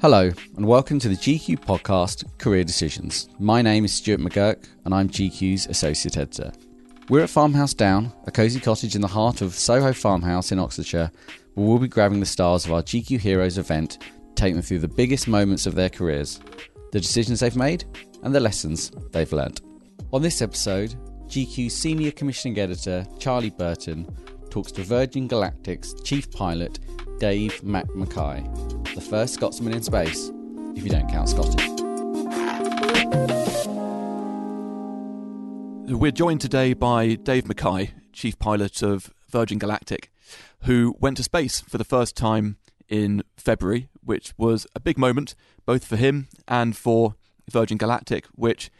Hello, 0.00 0.32
and 0.56 0.64
welcome 0.64 0.98
to 0.98 1.10
the 1.10 1.14
GQ 1.14 1.58
podcast 1.58 2.24
Career 2.38 2.64
Decisions. 2.64 3.28
My 3.38 3.60
name 3.60 3.84
is 3.84 3.92
Stuart 3.92 4.20
McGurk, 4.20 4.66
and 4.86 4.94
I'm 4.94 5.10
GQ's 5.10 5.66
Associate 5.66 6.16
Editor. 6.16 6.52
We're 7.10 7.24
at 7.24 7.28
Farmhouse 7.28 7.74
Down, 7.74 8.10
a 8.26 8.30
cosy 8.30 8.60
cottage 8.60 8.94
in 8.94 9.02
the 9.02 9.06
heart 9.06 9.42
of 9.42 9.52
Soho 9.52 9.92
Farmhouse 9.92 10.52
in 10.52 10.58
Oxfordshire, 10.58 11.12
where 11.52 11.66
we'll 11.66 11.78
be 11.78 11.86
grabbing 11.86 12.18
the 12.18 12.24
stars 12.24 12.64
of 12.64 12.72
our 12.72 12.82
GQ 12.82 13.20
Heroes 13.20 13.58
event 13.58 13.98
take 14.36 14.54
them 14.54 14.62
through 14.62 14.78
the 14.78 14.88
biggest 14.88 15.28
moments 15.28 15.66
of 15.66 15.74
their 15.74 15.90
careers, 15.90 16.40
the 16.92 17.00
decisions 17.00 17.40
they've 17.40 17.54
made, 17.54 17.84
and 18.22 18.34
the 18.34 18.40
lessons 18.40 18.92
they've 19.12 19.34
learnt. 19.34 19.60
On 20.14 20.22
this 20.22 20.40
episode, 20.40 20.94
GQ 21.26 21.70
Senior 21.70 22.12
Commissioning 22.12 22.58
Editor 22.58 23.06
Charlie 23.18 23.50
Burton 23.50 24.08
talks 24.48 24.72
to 24.72 24.82
Virgin 24.82 25.28
Galactic's 25.28 25.92
Chief 26.04 26.30
Pilot 26.30 26.78
Dave 27.20 27.62
Mackay, 27.62 28.42
the 28.94 29.00
first 29.02 29.34
Scotsman 29.34 29.74
in 29.74 29.82
space, 29.82 30.32
if 30.74 30.82
you 30.82 30.88
don't 30.88 31.06
count 31.10 31.28
Scotty. 31.28 31.62
We're 35.92 36.12
joined 36.12 36.40
today 36.40 36.72
by 36.72 37.16
Dave 37.16 37.46
Mackay, 37.46 37.90
Chief 38.14 38.38
Pilot 38.38 38.80
of 38.80 39.12
Virgin 39.28 39.58
Galactic, 39.58 40.10
who 40.62 40.96
went 40.98 41.18
to 41.18 41.22
space 41.22 41.60
for 41.60 41.76
the 41.76 41.84
first 41.84 42.16
time 42.16 42.56
in 42.88 43.22
February, 43.36 43.90
which 44.02 44.32
was 44.38 44.66
a 44.74 44.80
big 44.80 44.96
moment 44.96 45.34
both 45.66 45.84
for 45.84 45.96
him 45.96 46.28
and 46.48 46.74
for 46.74 47.16
Virgin 47.50 47.76
Galactic, 47.76 48.24
which 48.34 48.70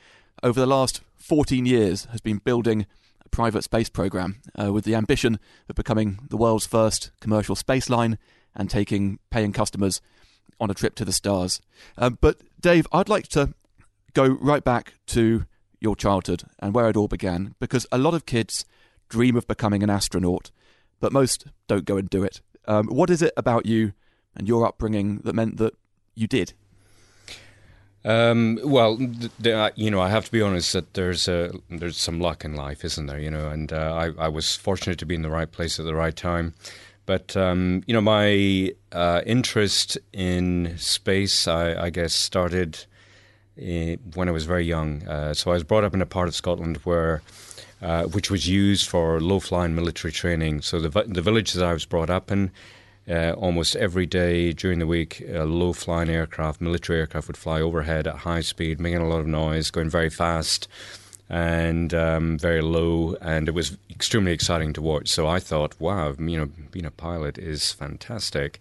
over 0.43 0.59
the 0.59 0.67
last 0.67 1.03
14 1.19 1.67
years 1.67 2.07
has 2.07 2.23
been 2.23 2.39
building 2.39 2.87
private 3.31 3.63
space 3.63 3.89
program 3.89 4.41
uh, 4.61 4.73
with 4.73 4.85
the 4.85 4.95
ambition 4.95 5.39
of 5.69 5.77
becoming 5.77 6.19
the 6.29 6.37
world's 6.37 6.67
first 6.67 7.11
commercial 7.21 7.55
space 7.55 7.89
line 7.89 8.19
and 8.55 8.69
taking 8.69 9.19
paying 9.31 9.53
customers 9.53 10.01
on 10.59 10.71
a 10.71 10.75
trip 10.75 10.95
to 10.97 11.05
the 11.05 11.13
stars. 11.13 11.61
Um, 11.97 12.19
but 12.21 12.41
Dave, 12.61 12.87
I'd 12.93 13.09
like 13.09 13.29
to 13.29 13.55
go 14.13 14.27
right 14.41 14.65
back 14.65 14.95
to 15.07 15.47
your 15.81 15.97
childhood 15.97 16.45
and 16.59 16.75
where 16.75 16.89
it 16.89 16.97
all 16.97 17.09
began, 17.09 17.55
because 17.59 17.87
a 17.91 17.99
lot 17.99 18.15
of 18.15 18.27
kids 18.27 18.65
dream 19.09 19.37
of 19.37 19.47
becoming 19.47 19.83
an 19.83 19.91
astronaut, 19.91 20.51
but 21.01 21.13
most 21.13 21.47
don't 21.67 21.85
go 21.85 21.97
and 21.97 22.11
do 22.11 22.23
it. 22.23 22.41
Um, 22.67 22.87
what 22.89 23.11
is 23.11 23.23
it 23.23 23.33
about 23.37 23.67
you 23.67 23.93
and 24.37 24.47
your 24.47 24.67
upbringing 24.67 25.19
that 25.25 25.35
meant 25.35 25.57
that 25.57 25.75
you 26.15 26.27
did? 26.27 26.53
Um, 28.05 28.59
well, 28.63 28.99
you 29.75 29.91
know, 29.91 30.01
I 30.01 30.09
have 30.09 30.25
to 30.25 30.33
be 30.33 30.41
honest 30.41 30.73
that 30.73 30.95
there's 30.95 31.29
a, 31.29 31.53
there's 31.69 31.99
some 31.99 32.19
luck 32.19 32.45
in 32.45 32.55
life, 32.55 32.85
isn't 32.85 33.07
there? 33.07 33.19
You 33.19 33.31
know, 33.31 33.49
and 33.49 33.73
uh, 33.73 34.13
I, 34.19 34.25
I 34.25 34.29
was 34.29 34.57
fortunate 34.57 34.99
to 35.01 35.07
be 35.07 35.15
in 35.15 35.23
the 35.23 35.31
right 35.31 35.51
place 35.51 35.79
at 35.79 35.85
the 35.85 35.95
right 35.95 36.17
time. 36.17 36.55
But 37.05 37.37
um, 37.37 37.83
you 37.87 37.93
know, 37.93 38.01
my 38.01 38.73
uh, 38.93 39.23
interest 39.27 39.99
in 40.13 40.79
space, 40.79 41.49
I, 41.49 41.75
I 41.75 41.91
guess, 41.91 42.15
started 42.15 42.87
uh, 43.59 43.97
when 44.15 44.29
I 44.29 44.33
was 44.33 44.45
very 44.45 44.65
young. 44.65 45.07
Uh, 45.07 45.35
so 45.35 45.51
I 45.51 45.55
was 45.55 45.65
brought 45.65 45.85
up 45.85 45.93
in 45.93 46.01
a 46.01 46.07
part 46.07 46.29
of 46.29 46.35
Scotland 46.35 46.79
where, 46.85 47.21
uh, 47.83 48.05
which 48.05 48.31
was 48.31 48.49
used 48.49 48.89
for 48.89 49.21
low-flying 49.21 49.75
military 49.75 50.13
training. 50.13 50.63
So 50.63 50.81
the 50.81 51.05
the 51.07 51.23
village 51.23 51.53
that 51.53 51.67
I 51.67 51.73
was 51.73 51.85
brought 51.85 52.11
up 52.11 52.31
in, 52.31 52.51
uh, 53.11 53.33
almost 53.33 53.77
every 53.77 54.07
day 54.07 54.53
during 54.53 54.79
the 54.79 54.87
week, 54.87 55.23
a 55.33 55.45
low-flying 55.45 56.09
aircraft, 56.09 56.61
military 56.61 57.01
aircraft, 57.01 57.27
would 57.27 57.37
fly 57.37 57.61
overhead 57.61 58.07
at 58.07 58.17
high 58.17 58.41
speed, 58.41 58.81
making 58.81 59.01
a 59.01 59.09
lot 59.09 59.21
of 59.21 59.27
noise, 59.27 59.71
going 59.71 59.91
very 59.91 60.11
fast 60.11 60.69
and 61.31 61.95
um, 61.95 62.37
very 62.37 62.61
low, 62.61 63.15
and 63.21 63.47
it 63.47 63.53
was 63.53 63.79
extremely 63.89 64.33
exciting 64.33 64.73
to 64.73 64.83
watch. 64.83 65.09
So 65.09 65.29
I 65.29 65.39
thought, 65.39 65.79
wow, 65.79 66.17
you 66.19 66.37
know, 66.37 66.49
being 66.73 66.85
a 66.85 66.91
pilot 66.91 67.39
is 67.39 67.71
fantastic, 67.71 68.59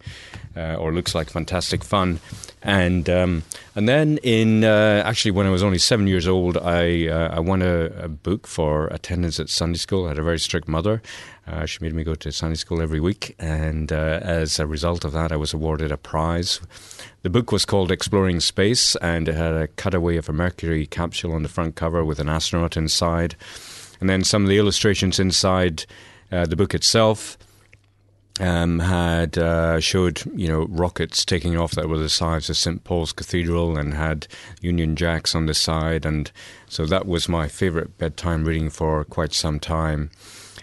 uh, 0.56 0.76
or 0.76 0.92
looks 0.92 1.12
like 1.12 1.30
fantastic 1.30 1.82
fun. 1.82 2.20
And 2.62 3.10
um, 3.10 3.42
and 3.74 3.88
then 3.88 4.18
in 4.18 4.62
uh, 4.62 5.02
actually 5.04 5.32
when 5.32 5.46
I 5.46 5.50
was 5.50 5.64
only 5.64 5.78
seven 5.78 6.06
years 6.06 6.28
old, 6.28 6.56
I 6.58 7.08
uh, 7.08 7.34
I 7.34 7.40
won 7.40 7.60
a, 7.60 7.86
a, 7.86 8.08
book 8.08 8.46
for 8.46 8.86
attendance 8.88 9.40
at 9.40 9.48
Sunday 9.48 9.78
school. 9.78 10.04
I 10.04 10.08
had 10.10 10.18
a 10.18 10.22
very 10.22 10.38
strict 10.38 10.68
mother. 10.68 11.02
Uh, 11.50 11.66
she 11.66 11.78
made 11.82 11.92
me 11.92 12.04
go 12.04 12.14
to 12.14 12.30
Sunday 12.30 12.54
school 12.54 12.80
every 12.80 13.00
week, 13.00 13.34
and 13.38 13.92
uh, 13.92 14.20
as 14.22 14.60
a 14.60 14.66
result 14.66 15.04
of 15.04 15.12
that, 15.12 15.32
I 15.32 15.36
was 15.36 15.52
awarded 15.52 15.90
a 15.90 15.96
prize 15.96 16.60
the 17.22 17.30
book 17.30 17.52
was 17.52 17.66
called 17.66 17.90
Exploring 17.90 18.40
Space 18.40 18.96
and 18.96 19.28
it 19.28 19.34
had 19.34 19.52
a 19.52 19.68
cutaway 19.68 20.16
of 20.16 20.28
a 20.28 20.32
Mercury 20.32 20.86
capsule 20.86 21.34
on 21.34 21.42
the 21.42 21.48
front 21.48 21.74
cover 21.74 22.04
with 22.04 22.18
an 22.18 22.28
astronaut 22.30 22.76
inside. 22.76 23.36
And 24.00 24.08
then 24.08 24.24
some 24.24 24.42
of 24.42 24.48
the 24.48 24.58
illustrations 24.58 25.20
inside 25.20 25.84
uh, 26.32 26.46
the 26.46 26.56
book 26.56 26.72
itself 26.72 27.36
um, 28.40 28.78
had 28.78 29.36
uh, 29.36 29.80
showed 29.80 30.22
you 30.34 30.48
know 30.48 30.66
rockets 30.70 31.26
taking 31.26 31.58
off 31.58 31.72
that 31.72 31.90
were 31.90 31.98
the 31.98 32.08
size 32.08 32.48
of 32.48 32.56
St 32.56 32.82
Paul's 32.84 33.12
Cathedral 33.12 33.76
and 33.76 33.92
had 33.92 34.26
Union 34.62 34.96
Jacks 34.96 35.34
on 35.34 35.44
the 35.44 35.52
side, 35.52 36.06
and 36.06 36.32
so 36.66 36.86
that 36.86 37.04
was 37.04 37.28
my 37.28 37.48
favourite 37.48 37.98
bedtime 37.98 38.46
reading 38.46 38.70
for 38.70 39.04
quite 39.04 39.34
some 39.34 39.60
time. 39.60 40.10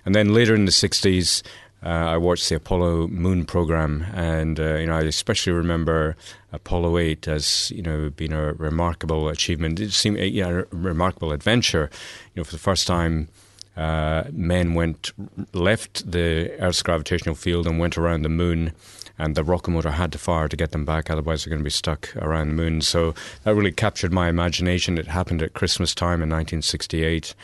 And 0.08 0.16
then 0.16 0.34
later 0.34 0.56
in 0.56 0.64
the 0.64 0.72
sixties, 0.72 1.44
uh, 1.84 1.90
I 1.90 2.16
watched 2.16 2.48
the 2.48 2.56
Apollo 2.56 3.10
Moon 3.10 3.44
program, 3.44 4.06
and 4.14 4.58
uh, 4.58 4.76
you 4.76 4.86
know 4.86 4.96
I 4.96 5.02
especially 5.02 5.52
remember 5.52 6.16
Apollo 6.54 6.98
Eight 6.98 7.28
as 7.28 7.72
you 7.72 7.82
know 7.82 8.10
being 8.12 8.32
a 8.32 8.54
remarkable 8.54 9.28
achievement. 9.28 9.82
It 9.82 9.92
seemed 9.92 10.18
yeah, 10.18 10.48
a 10.48 10.64
remarkable 10.72 11.34
adventure. 11.34 11.90
You 12.34 12.40
know, 12.40 12.44
for 12.46 12.54
the 12.54 12.58
first 12.58 12.88
time, 12.88 13.28
uh, 13.76 14.24
men 14.32 14.76
went 14.76 15.12
left 15.54 16.10
the 16.10 16.58
Earth's 16.58 16.84
gravitational 16.84 17.36
field 17.36 17.68
and 17.68 17.78
went 17.78 17.98
around 17.98 18.22
the 18.22 18.30
moon, 18.30 18.72
and 19.20 19.36
the 19.36 19.44
rocket 19.44 19.72
motor 19.72 19.92
had 19.92 20.14
to 20.14 20.18
fire 20.18 20.48
to 20.48 20.56
get 20.56 20.72
them 20.72 20.86
back. 20.86 21.10
Otherwise, 21.10 21.44
they're 21.44 21.52
going 21.52 21.60
to 21.60 21.66
be 21.66 21.70
stuck 21.70 22.16
around 22.16 22.48
the 22.48 22.56
moon. 22.56 22.80
So 22.80 23.14
that 23.44 23.56
really 23.56 23.74
captured 23.74 24.14
my 24.14 24.30
imagination. 24.30 24.98
It 24.98 25.08
happened 25.08 25.42
at 25.42 25.52
Christmas 25.52 25.94
time 25.94 26.24
in 26.24 26.30
1968. 26.30 27.36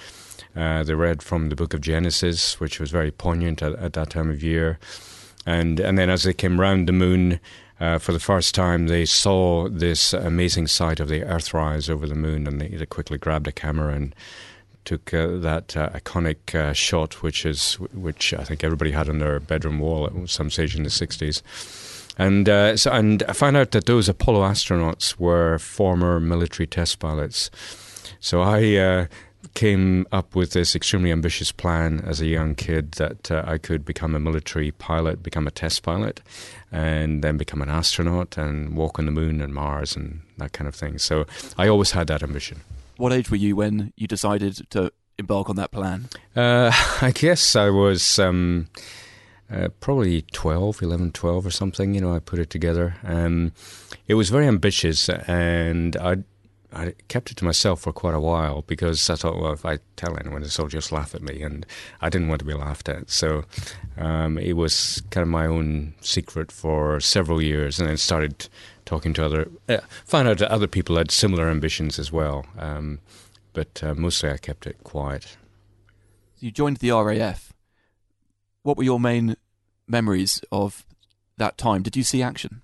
Uh, 0.56 0.84
they 0.84 0.94
read 0.94 1.24
from 1.24 1.50
the 1.50 1.56
book 1.56 1.74
of 1.74 1.82
Genesis, 1.82 2.60
which 2.60 2.80
was 2.80 2.92
very 2.92 3.12
poignant 3.12 3.62
at, 3.62 3.74
at 3.74 3.94
that 3.94 4.12
time 4.12 4.30
of 4.30 4.44
year. 4.44 4.80
And, 5.46 5.80
and 5.80 5.98
then 5.98 6.10
as 6.10 6.24
they 6.24 6.34
came 6.34 6.60
round 6.60 6.88
the 6.88 6.94
moon, 6.94 7.40
uh, 7.80 7.98
for 7.98 8.14
the 8.14 8.20
first 8.20 8.56
time, 8.56 8.88
they 8.88 9.04
saw 9.04 9.68
this 9.68 10.14
amazing 10.14 10.68
sight 10.68 11.00
of 11.00 11.10
the 11.10 11.22
Earthrise 11.22 11.90
over 11.90 12.08
the 12.08 12.16
moon, 12.16 12.48
and 12.48 12.62
they, 12.62 12.70
they 12.70 12.86
quickly 12.86 13.18
grabbed 13.18 13.48
a 13.48 13.52
camera 13.52 13.94
and 13.94 14.16
took 14.86 15.14
uh, 15.14 15.28
that 15.38 15.76
uh, 15.76 15.90
iconic 15.90 16.56
uh, 16.56 16.74
shot, 16.74 17.22
which 17.24 17.46
is 17.46 17.76
which 17.94 18.34
I 18.34 18.44
think 18.44 18.64
everybody 18.64 18.92
had 18.92 19.10
on 19.10 19.20
their 19.20 19.40
bedroom 19.40 19.80
wall 19.80 20.06
at 20.06 20.30
some 20.30 20.50
stage 20.50 20.76
in 20.76 20.84
the 20.84 20.90
'60s. 20.90 21.42
And 22.18 22.48
uh, 22.48 22.78
so, 22.78 22.92
and 22.92 23.24
I 23.24 23.34
found 23.34 23.58
out 23.58 23.72
that 23.72 23.86
those 23.86 24.08
Apollo 24.08 24.42
astronauts 24.44 25.18
were 25.18 25.58
former 25.58 26.20
military 26.20 26.68
test 26.68 27.00
pilots. 27.00 27.50
So 28.20 28.42
I 28.42 28.76
uh, 28.76 29.08
came 29.54 30.08
up 30.12 30.36
with 30.36 30.52
this 30.52 30.76
extremely 30.76 31.12
ambitious 31.12 31.52
plan 31.52 32.02
as 32.06 32.22
a 32.22 32.26
young 32.26 32.56
kid 32.56 32.94
that 32.94 33.32
uh, 33.32 33.44
I 33.46 33.58
could 33.58 33.86
become 33.86 34.16
a 34.16 34.20
military 34.20 34.72
pilot, 34.72 35.22
become 35.22 35.48
a 35.48 35.52
test 35.52 35.84
pilot, 35.84 36.22
and 36.72 37.24
then 37.24 37.38
become 37.38 37.62
an 37.62 37.70
astronaut 37.70 38.38
and 38.38 38.76
walk 38.76 39.00
on 39.00 39.06
the 39.06 39.12
moon 39.12 39.42
and 39.42 39.54
Mars 39.54 39.96
and 39.96 40.22
that 40.38 40.54
kind 40.54 40.68
of 40.68 40.76
thing. 40.76 40.98
So 40.98 41.26
I 41.58 41.68
always 41.68 41.92
had 41.92 42.08
that 42.08 42.24
ambition. 42.24 42.62
What 42.98 43.14
age 43.14 43.30
were 43.30 43.38
you 43.38 43.56
when 43.56 43.94
you 43.96 44.08
decided 44.08 44.70
to 44.72 44.92
embark 45.18 45.50
on 45.50 45.56
that 45.58 45.72
plan? 45.72 46.10
Uh, 46.36 46.72
I 47.02 47.12
guess 47.12 47.56
I 47.56 47.70
was 47.70 48.20
um, 48.20 48.68
uh, 49.52 49.70
probably 49.80 50.24
12, 50.32 50.82
11, 50.82 51.12
12 51.12 51.46
or 51.46 51.52
something. 51.52 51.94
You 51.94 52.02
know, 52.02 52.14
I 52.14 52.20
put 52.20 52.40
it 52.40 52.50
together. 52.50 52.96
Um, 53.04 53.52
it 54.08 54.16
was 54.16 54.30
very 54.30 54.48
ambitious, 54.48 55.10
and 55.10 55.96
I 55.98 56.18
I 56.74 56.94
kept 57.08 57.32
it 57.32 57.38
to 57.38 57.46
myself 57.46 57.82
for 57.82 57.94
quite 57.94 58.16
a 58.16 58.20
while 58.20 58.64
because 58.64 59.10
I 59.10 59.16
thought, 59.16 59.40
well, 59.40 59.54
if 59.54 59.66
I 59.66 59.80
tell 59.96 60.18
anyone, 60.18 60.42
they'll 60.42 60.68
just 60.68 60.92
laugh 60.92 61.14
at 61.14 61.22
me, 61.22 61.42
and 61.42 61.66
I 62.02 62.10
didn't 62.10 62.30
want 62.30 62.40
to 62.40 62.46
be 62.46 62.54
laughed 62.54 62.90
at. 62.90 63.10
So 63.10 63.46
um, 63.98 64.38
it 64.38 64.54
was 64.54 65.02
kind 65.12 65.22
of 65.22 65.30
my 65.30 65.46
own 65.46 65.94
secret 66.02 66.52
for 66.52 67.00
several 67.00 67.42
years, 67.42 67.80
and 67.80 67.88
then 67.88 67.98
started 67.98 68.50
talking 68.86 69.14
to 69.14 69.26
other, 69.26 69.50
uh, 69.70 69.78
found 70.06 70.28
out 70.28 70.40
that 70.40 70.52
other 70.52 70.68
people 70.68 70.98
had 70.98 71.12
similar 71.12 71.50
ambitions 71.50 72.00
as 72.00 72.12
well. 72.12 72.46
Um, 72.58 73.00
but 73.54 73.82
uh, 73.84 73.94
mostly 73.94 74.32
I 74.32 74.38
kept 74.38 74.66
it 74.66 74.84
quiet. 74.84 75.38
You 76.40 76.52
joined 76.52 76.78
the 76.78 76.92
RAF. 76.92 77.54
What 78.64 78.78
were 78.78 78.84
your 78.84 79.00
main 79.00 79.36
memories 79.88 80.42
of 80.52 80.86
that 81.38 81.58
time? 81.58 81.84
Did 81.84 81.96
you 81.96 82.04
see 82.04 82.24
action? 82.24 82.63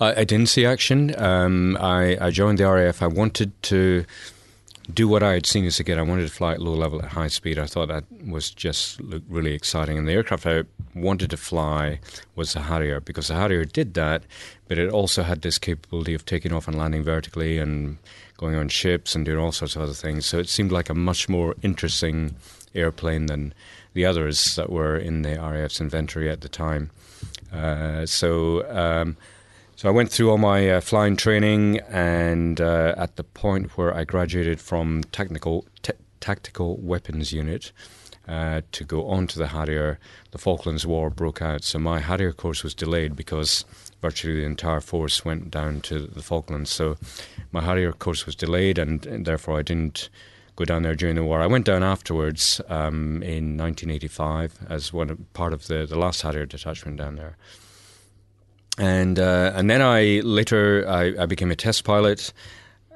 I, 0.00 0.20
I 0.20 0.24
didn't 0.24 0.48
see 0.48 0.66
action. 0.66 1.14
Um, 1.20 1.76
I, 1.80 2.16
I, 2.20 2.30
joined 2.30 2.58
the 2.58 2.70
RAF. 2.70 3.02
I 3.02 3.06
wanted 3.06 3.50
to 3.64 4.04
do 4.92 5.08
what 5.08 5.22
I 5.22 5.32
had 5.32 5.46
seen 5.46 5.64
as 5.64 5.80
a 5.80 5.84
kid. 5.84 5.98
I 5.98 6.02
wanted 6.02 6.28
to 6.28 6.32
fly 6.32 6.52
at 6.52 6.62
low 6.62 6.74
level 6.74 7.02
at 7.02 7.12
high 7.12 7.28
speed. 7.28 7.58
I 7.58 7.66
thought 7.66 7.88
that 7.88 8.04
was 8.24 8.50
just 8.50 9.00
really 9.28 9.52
exciting. 9.52 9.98
And 9.98 10.06
the 10.06 10.12
aircraft 10.12 10.46
I 10.46 10.62
wanted 10.94 11.30
to 11.30 11.36
fly 11.36 12.00
was 12.36 12.52
the 12.52 12.60
Harrier 12.60 13.00
because 13.00 13.28
the 13.28 13.34
Harrier 13.34 13.64
did 13.64 13.94
that, 13.94 14.22
but 14.68 14.78
it 14.78 14.90
also 14.90 15.22
had 15.22 15.42
this 15.42 15.58
capability 15.58 16.14
of 16.14 16.24
taking 16.24 16.52
off 16.52 16.68
and 16.68 16.78
landing 16.78 17.02
vertically 17.02 17.58
and 17.58 17.98
going 18.36 18.54
on 18.54 18.68
ships 18.68 19.14
and 19.14 19.24
doing 19.24 19.38
all 19.38 19.52
sorts 19.52 19.74
of 19.76 19.82
other 19.82 19.92
things. 19.92 20.26
So 20.26 20.38
it 20.38 20.48
seemed 20.48 20.70
like 20.70 20.88
a 20.88 20.94
much 20.94 21.28
more 21.28 21.54
interesting 21.62 22.36
airplane 22.74 23.26
than 23.26 23.54
the 23.94 24.04
others 24.04 24.54
that 24.56 24.70
were 24.70 24.96
in 24.96 25.22
the 25.22 25.36
RAF's 25.36 25.80
inventory 25.80 26.30
at 26.30 26.42
the 26.42 26.48
time. 26.48 26.90
Uh, 27.52 28.06
so. 28.06 28.68
Um, 28.70 29.16
so 29.76 29.90
I 29.90 29.92
went 29.92 30.10
through 30.10 30.30
all 30.30 30.38
my 30.38 30.70
uh, 30.70 30.80
flying 30.80 31.16
training, 31.16 31.80
and 31.90 32.58
uh, 32.62 32.94
at 32.96 33.16
the 33.16 33.24
point 33.24 33.76
where 33.76 33.94
I 33.94 34.04
graduated 34.04 34.58
from 34.58 35.04
technical 35.12 35.66
t- 35.82 35.92
tactical 36.18 36.78
weapons 36.78 37.30
unit 37.30 37.72
uh, 38.26 38.62
to 38.72 38.84
go 38.84 39.06
on 39.06 39.26
to 39.26 39.38
the 39.38 39.48
Harrier, 39.48 39.98
the 40.30 40.38
Falklands 40.38 40.86
War 40.86 41.10
broke 41.10 41.42
out. 41.42 41.62
So 41.62 41.78
my 41.78 42.00
Harrier 42.00 42.32
course 42.32 42.64
was 42.64 42.74
delayed 42.74 43.14
because 43.14 43.66
virtually 44.00 44.40
the 44.40 44.46
entire 44.46 44.80
force 44.80 45.26
went 45.26 45.50
down 45.50 45.82
to 45.82 46.06
the 46.06 46.22
Falklands. 46.22 46.70
So 46.70 46.96
my 47.52 47.60
Harrier 47.60 47.92
course 47.92 48.24
was 48.24 48.34
delayed, 48.34 48.78
and, 48.78 49.04
and 49.04 49.26
therefore 49.26 49.58
I 49.58 49.62
didn't 49.62 50.08
go 50.56 50.64
down 50.64 50.84
there 50.84 50.94
during 50.94 51.16
the 51.16 51.22
war. 51.22 51.42
I 51.42 51.46
went 51.46 51.66
down 51.66 51.82
afterwards 51.82 52.62
um, 52.70 53.22
in 53.22 53.58
1985 53.58 54.58
as 54.70 54.90
one 54.90 55.26
part 55.34 55.52
of 55.52 55.66
the, 55.66 55.84
the 55.84 55.98
last 55.98 56.22
Harrier 56.22 56.46
detachment 56.46 56.96
down 56.96 57.16
there 57.16 57.36
and 58.78 59.18
uh, 59.18 59.52
and 59.54 59.70
then 59.70 59.82
I 59.82 60.20
later 60.20 60.88
I, 60.88 61.22
I, 61.22 61.26
became 61.26 61.50
a 61.50 61.56
test 61.56 61.84
pilot. 61.84 62.32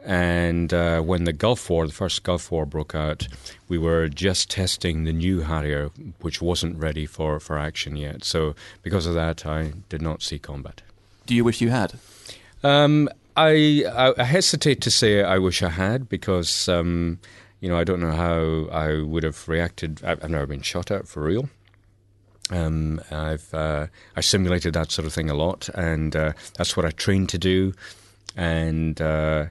And 0.03 0.73
uh, 0.73 1.03
when 1.03 1.25
the 1.25 1.33
Gulf 1.33 1.69
War, 1.69 1.87
the 1.87 1.93
first 1.93 2.23
Gulf 2.23 2.51
War 2.51 2.65
broke 2.65 2.95
out, 2.95 3.29
we 3.69 3.77
were 3.77 4.09
just 4.09 4.51
testing 4.51 5.05
the 5.05 5.13
new 5.13 5.41
Harrier, 5.41 5.91
which 6.21 6.41
wasn't 6.41 6.79
ready 6.79 7.05
for, 7.05 7.39
for 7.39 7.59
action 7.59 7.97
yet. 7.97 8.25
So 8.25 8.55
because 8.83 9.05
of 9.05 9.13
that, 9.13 9.45
I 9.45 9.75
did 9.91 10.01
not 10.01 10.23
see 10.23 10.39
combat. 10.39 10.81
Do 11.27 11.35
you 11.35 11.45
wish 11.45 11.61
you 11.61 11.69
had? 11.69 11.93
Um, 12.63 13.11
I, 13.37 13.85
I, 14.19 14.25
hesitate 14.25 14.81
to 14.83 14.91
say 14.91 15.23
I 15.23 15.39
wish 15.39 15.63
I 15.63 15.69
had 15.69 16.09
because 16.09 16.69
um, 16.69 17.19
you 17.61 17.69
know 17.69 17.79
I 17.79 17.85
don't 17.85 18.01
know 18.01 18.13
how 18.13 18.69
I 18.75 19.03
would 19.03 19.23
have 19.23 19.49
reacted. 19.49 20.03
I've, 20.05 20.25
I've 20.25 20.31
never 20.31 20.47
been 20.47 20.63
shot 20.63 20.91
at 20.91 21.09
for 21.09 21.23
real. 21.23 21.49
Um, 22.51 23.01
I've 23.11 23.53
uh, 23.55 23.87
I 24.17 24.21
simulated 24.21 24.75
that 24.75 24.91
sort 24.91 25.07
of 25.07 25.13
thing 25.13 25.31
a 25.31 25.35
lot, 25.35 25.69
and 25.75 26.15
uh, 26.15 26.33
that's 26.57 26.77
what 26.77 26.85
I 26.85 26.91
trained 26.91 27.29
to 27.31 27.39
do. 27.39 27.73
And 28.37 29.01
uh, 29.01 29.47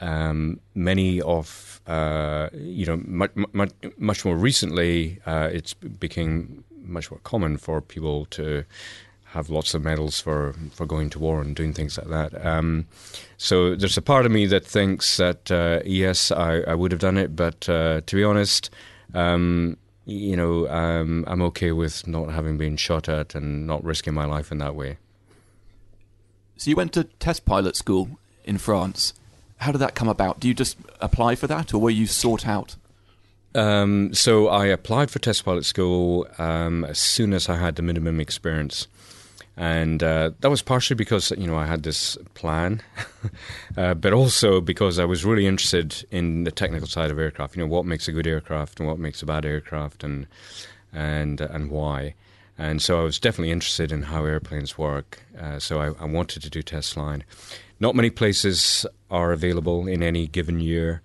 um, 0.00 0.60
many 0.74 1.20
of 1.20 1.80
uh, 1.86 2.48
you 2.52 2.86
know 2.86 3.00
much, 3.04 3.32
much, 3.52 3.72
much 3.96 4.24
more 4.24 4.36
recently, 4.36 5.20
uh, 5.26 5.48
it's 5.52 5.74
became 5.74 6.64
much 6.82 7.10
more 7.10 7.20
common 7.24 7.58
for 7.58 7.80
people 7.80 8.26
to 8.26 8.64
have 9.32 9.50
lots 9.50 9.74
of 9.74 9.84
medals 9.84 10.18
for, 10.18 10.54
for 10.72 10.86
going 10.86 11.10
to 11.10 11.18
war 11.18 11.42
and 11.42 11.54
doing 11.54 11.74
things 11.74 11.98
like 11.98 12.08
that. 12.08 12.46
Um, 12.46 12.86
so 13.36 13.76
there's 13.76 13.98
a 13.98 14.02
part 14.02 14.24
of 14.24 14.32
me 14.32 14.46
that 14.46 14.64
thinks 14.64 15.18
that 15.18 15.50
uh, 15.50 15.80
yes, 15.84 16.32
I, 16.32 16.60
I, 16.60 16.74
would 16.74 16.92
have 16.92 17.00
done 17.02 17.18
it, 17.18 17.36
but 17.36 17.60
to 17.60 18.02
be 18.10 18.24
honest. 18.24 18.70
Um, 19.12 19.76
you 20.08 20.36
know, 20.36 20.66
um, 20.68 21.22
I'm 21.26 21.42
okay 21.42 21.70
with 21.70 22.06
not 22.06 22.30
having 22.30 22.56
been 22.56 22.78
shot 22.78 23.10
at 23.10 23.34
and 23.34 23.66
not 23.66 23.84
risking 23.84 24.14
my 24.14 24.24
life 24.24 24.50
in 24.50 24.56
that 24.58 24.74
way. 24.74 24.96
So 26.56 26.70
you 26.70 26.76
went 26.76 26.94
to 26.94 27.04
test 27.04 27.44
pilot 27.44 27.76
school 27.76 28.18
in 28.42 28.56
France. 28.56 29.12
How 29.58 29.70
did 29.70 29.78
that 29.78 29.94
come 29.94 30.08
about? 30.08 30.40
Do 30.40 30.48
you 30.48 30.54
just 30.54 30.78
apply 31.00 31.34
for 31.34 31.46
that, 31.46 31.74
or 31.74 31.80
were 31.80 31.90
you 31.90 32.06
sought 32.06 32.48
out? 32.48 32.76
Um, 33.54 34.14
so 34.14 34.48
I 34.48 34.66
applied 34.66 35.10
for 35.10 35.18
test 35.18 35.44
pilot 35.44 35.66
school 35.66 36.26
um, 36.38 36.84
as 36.84 36.98
soon 36.98 37.34
as 37.34 37.50
I 37.50 37.56
had 37.56 37.76
the 37.76 37.82
minimum 37.82 38.18
experience 38.18 38.86
and 39.58 40.04
uh, 40.04 40.30
that 40.38 40.50
was 40.50 40.62
partially 40.62 40.94
because 40.94 41.32
you 41.32 41.48
know 41.48 41.56
I 41.56 41.66
had 41.66 41.82
this 41.82 42.16
plan, 42.34 42.80
uh, 43.76 43.94
but 43.94 44.12
also 44.12 44.60
because 44.60 45.00
I 45.00 45.04
was 45.04 45.24
really 45.24 45.48
interested 45.48 46.06
in 46.12 46.44
the 46.44 46.52
technical 46.52 46.86
side 46.86 47.10
of 47.10 47.18
aircraft. 47.18 47.56
You 47.56 47.64
know, 47.64 47.68
what 47.68 47.84
makes 47.84 48.06
a 48.06 48.12
good 48.12 48.28
aircraft 48.28 48.78
and 48.78 48.88
what 48.88 49.00
makes 49.00 49.20
a 49.20 49.26
bad 49.26 49.44
aircraft, 49.44 50.04
and 50.04 50.28
and 50.92 51.40
and 51.40 51.72
why. 51.72 52.14
And 52.56 52.80
so 52.80 53.00
I 53.00 53.04
was 53.04 53.18
definitely 53.18 53.50
interested 53.50 53.90
in 53.90 54.02
how 54.02 54.24
airplanes 54.24 54.78
work. 54.78 55.22
Uh, 55.38 55.58
so 55.58 55.80
I, 55.80 55.86
I 56.00 56.04
wanted 56.04 56.42
to 56.42 56.50
do 56.50 56.62
test 56.62 56.94
flying. 56.94 57.24
Not 57.80 57.96
many 57.96 58.10
places 58.10 58.86
are 59.10 59.32
available 59.32 59.88
in 59.88 60.02
any 60.02 60.28
given 60.28 60.60
year. 60.60 61.02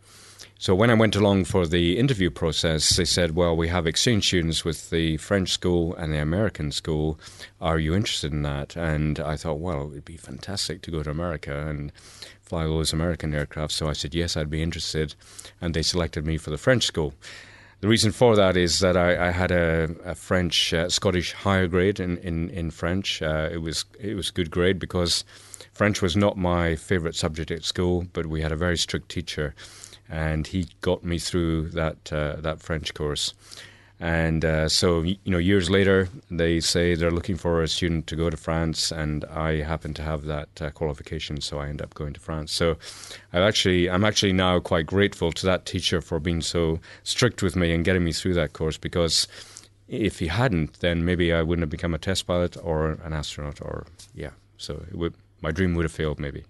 So 0.63 0.73
when 0.73 0.89
I 0.89 0.93
went 0.93 1.17
along 1.17 1.43
for 1.43 1.67
the 1.67 1.99
interview 1.99 2.29
process, 2.29 2.95
they 2.95 3.03
said, 3.03 3.35
"Well, 3.35 3.53
we 3.53 3.67
have 3.67 3.85
exchange 3.85 4.27
students 4.27 4.63
with 4.63 4.91
the 4.91 5.17
French 5.17 5.49
school 5.49 5.93
and 5.95 6.13
the 6.13 6.21
American 6.21 6.71
school. 6.71 7.19
Are 7.59 7.77
you 7.77 7.93
interested 7.93 8.31
in 8.31 8.43
that?" 8.43 8.77
And 8.77 9.19
I 9.19 9.35
thought, 9.35 9.59
well, 9.59 9.91
it'd 9.91 10.05
be 10.05 10.15
fantastic 10.15 10.81
to 10.83 10.91
go 10.91 11.03
to 11.03 11.09
America 11.09 11.67
and 11.67 11.91
fly 12.41 12.63
all 12.65 12.77
those 12.77 12.93
American 12.93 13.33
aircraft. 13.35 13.73
So 13.73 13.89
I 13.89 13.91
said, 13.91 14.15
yes, 14.15 14.37
I'd 14.37 14.49
be 14.49 14.63
interested, 14.63 15.15
and 15.59 15.73
they 15.73 15.81
selected 15.81 16.25
me 16.25 16.37
for 16.37 16.49
the 16.49 16.57
French 16.57 16.85
school. 16.85 17.13
The 17.81 17.89
reason 17.89 18.13
for 18.13 18.37
that 18.37 18.55
is 18.55 18.79
that 18.79 18.95
I, 18.95 19.27
I 19.27 19.31
had 19.31 19.51
a, 19.51 19.93
a 20.05 20.15
French 20.15 20.73
uh, 20.73 20.87
Scottish 20.87 21.33
higher 21.33 21.67
grade 21.67 21.99
in 21.99 22.19
in, 22.19 22.49
in 22.51 22.71
French. 22.71 23.21
Uh, 23.21 23.49
it 23.51 23.61
was 23.61 23.83
it 23.99 24.15
was 24.15 24.31
good 24.31 24.49
grade 24.49 24.79
because 24.79 25.25
French 25.73 26.01
was 26.01 26.15
not 26.15 26.37
my 26.37 26.77
favorite 26.77 27.15
subject 27.15 27.51
at 27.51 27.65
school, 27.65 28.07
but 28.13 28.27
we 28.27 28.41
had 28.41 28.53
a 28.53 28.63
very 28.65 28.77
strict 28.77 29.09
teacher 29.09 29.53
and 30.13 30.45
he 30.45 30.67
got 30.81 31.03
me 31.03 31.17
through 31.17 31.69
that 31.69 32.13
uh, 32.13 32.35
that 32.39 32.61
French 32.61 32.93
course. 32.93 33.33
And 33.99 34.43
uh, 34.43 34.67
so, 34.67 35.01
you 35.01 35.17
know, 35.25 35.37
years 35.37 35.69
later, 35.69 36.09
they 36.29 36.59
say 36.59 36.93
they're 36.93 37.09
looking 37.09 37.37
for 37.37 37.63
a 37.63 37.67
student 37.67 38.05
to 38.07 38.15
go 38.15 38.29
to 38.29 38.35
France, 38.35 38.91
and 38.91 39.23
I 39.25 39.61
happen 39.61 39.93
to 39.93 40.01
have 40.01 40.25
that 40.25 40.61
uh, 40.61 40.69
qualification, 40.71 41.39
so 41.39 41.59
I 41.59 41.69
end 41.69 41.81
up 41.81 41.93
going 41.93 42.13
to 42.13 42.19
France. 42.19 42.51
So, 42.51 42.75
I 43.31 43.39
actually, 43.39 43.89
I'm 43.89 44.03
actually 44.03 44.33
now 44.33 44.59
quite 44.59 44.87
grateful 44.87 45.31
to 45.31 45.45
that 45.45 45.65
teacher 45.65 46.01
for 46.01 46.19
being 46.19 46.41
so 46.41 46.79
strict 47.03 47.41
with 47.41 47.55
me 47.55 47.73
and 47.73 47.85
getting 47.85 48.03
me 48.03 48.11
through 48.11 48.33
that 48.33 48.51
course, 48.51 48.77
because 48.77 49.27
if 49.87 50.19
he 50.19 50.27
hadn't, 50.27 50.81
then 50.81 51.05
maybe 51.05 51.31
I 51.31 51.41
wouldn't 51.41 51.63
have 51.63 51.69
become 51.69 51.93
a 51.93 51.99
test 51.99 52.27
pilot 52.27 52.57
or 52.61 52.99
an 53.05 53.13
astronaut, 53.13 53.61
or 53.61 53.85
yeah. 54.13 54.31
So, 54.57 54.83
would, 54.91 55.13
my 55.41 55.51
dream 55.51 55.75
would 55.75 55.85
have 55.85 55.93
failed, 55.93 56.19
maybe. 56.19 56.43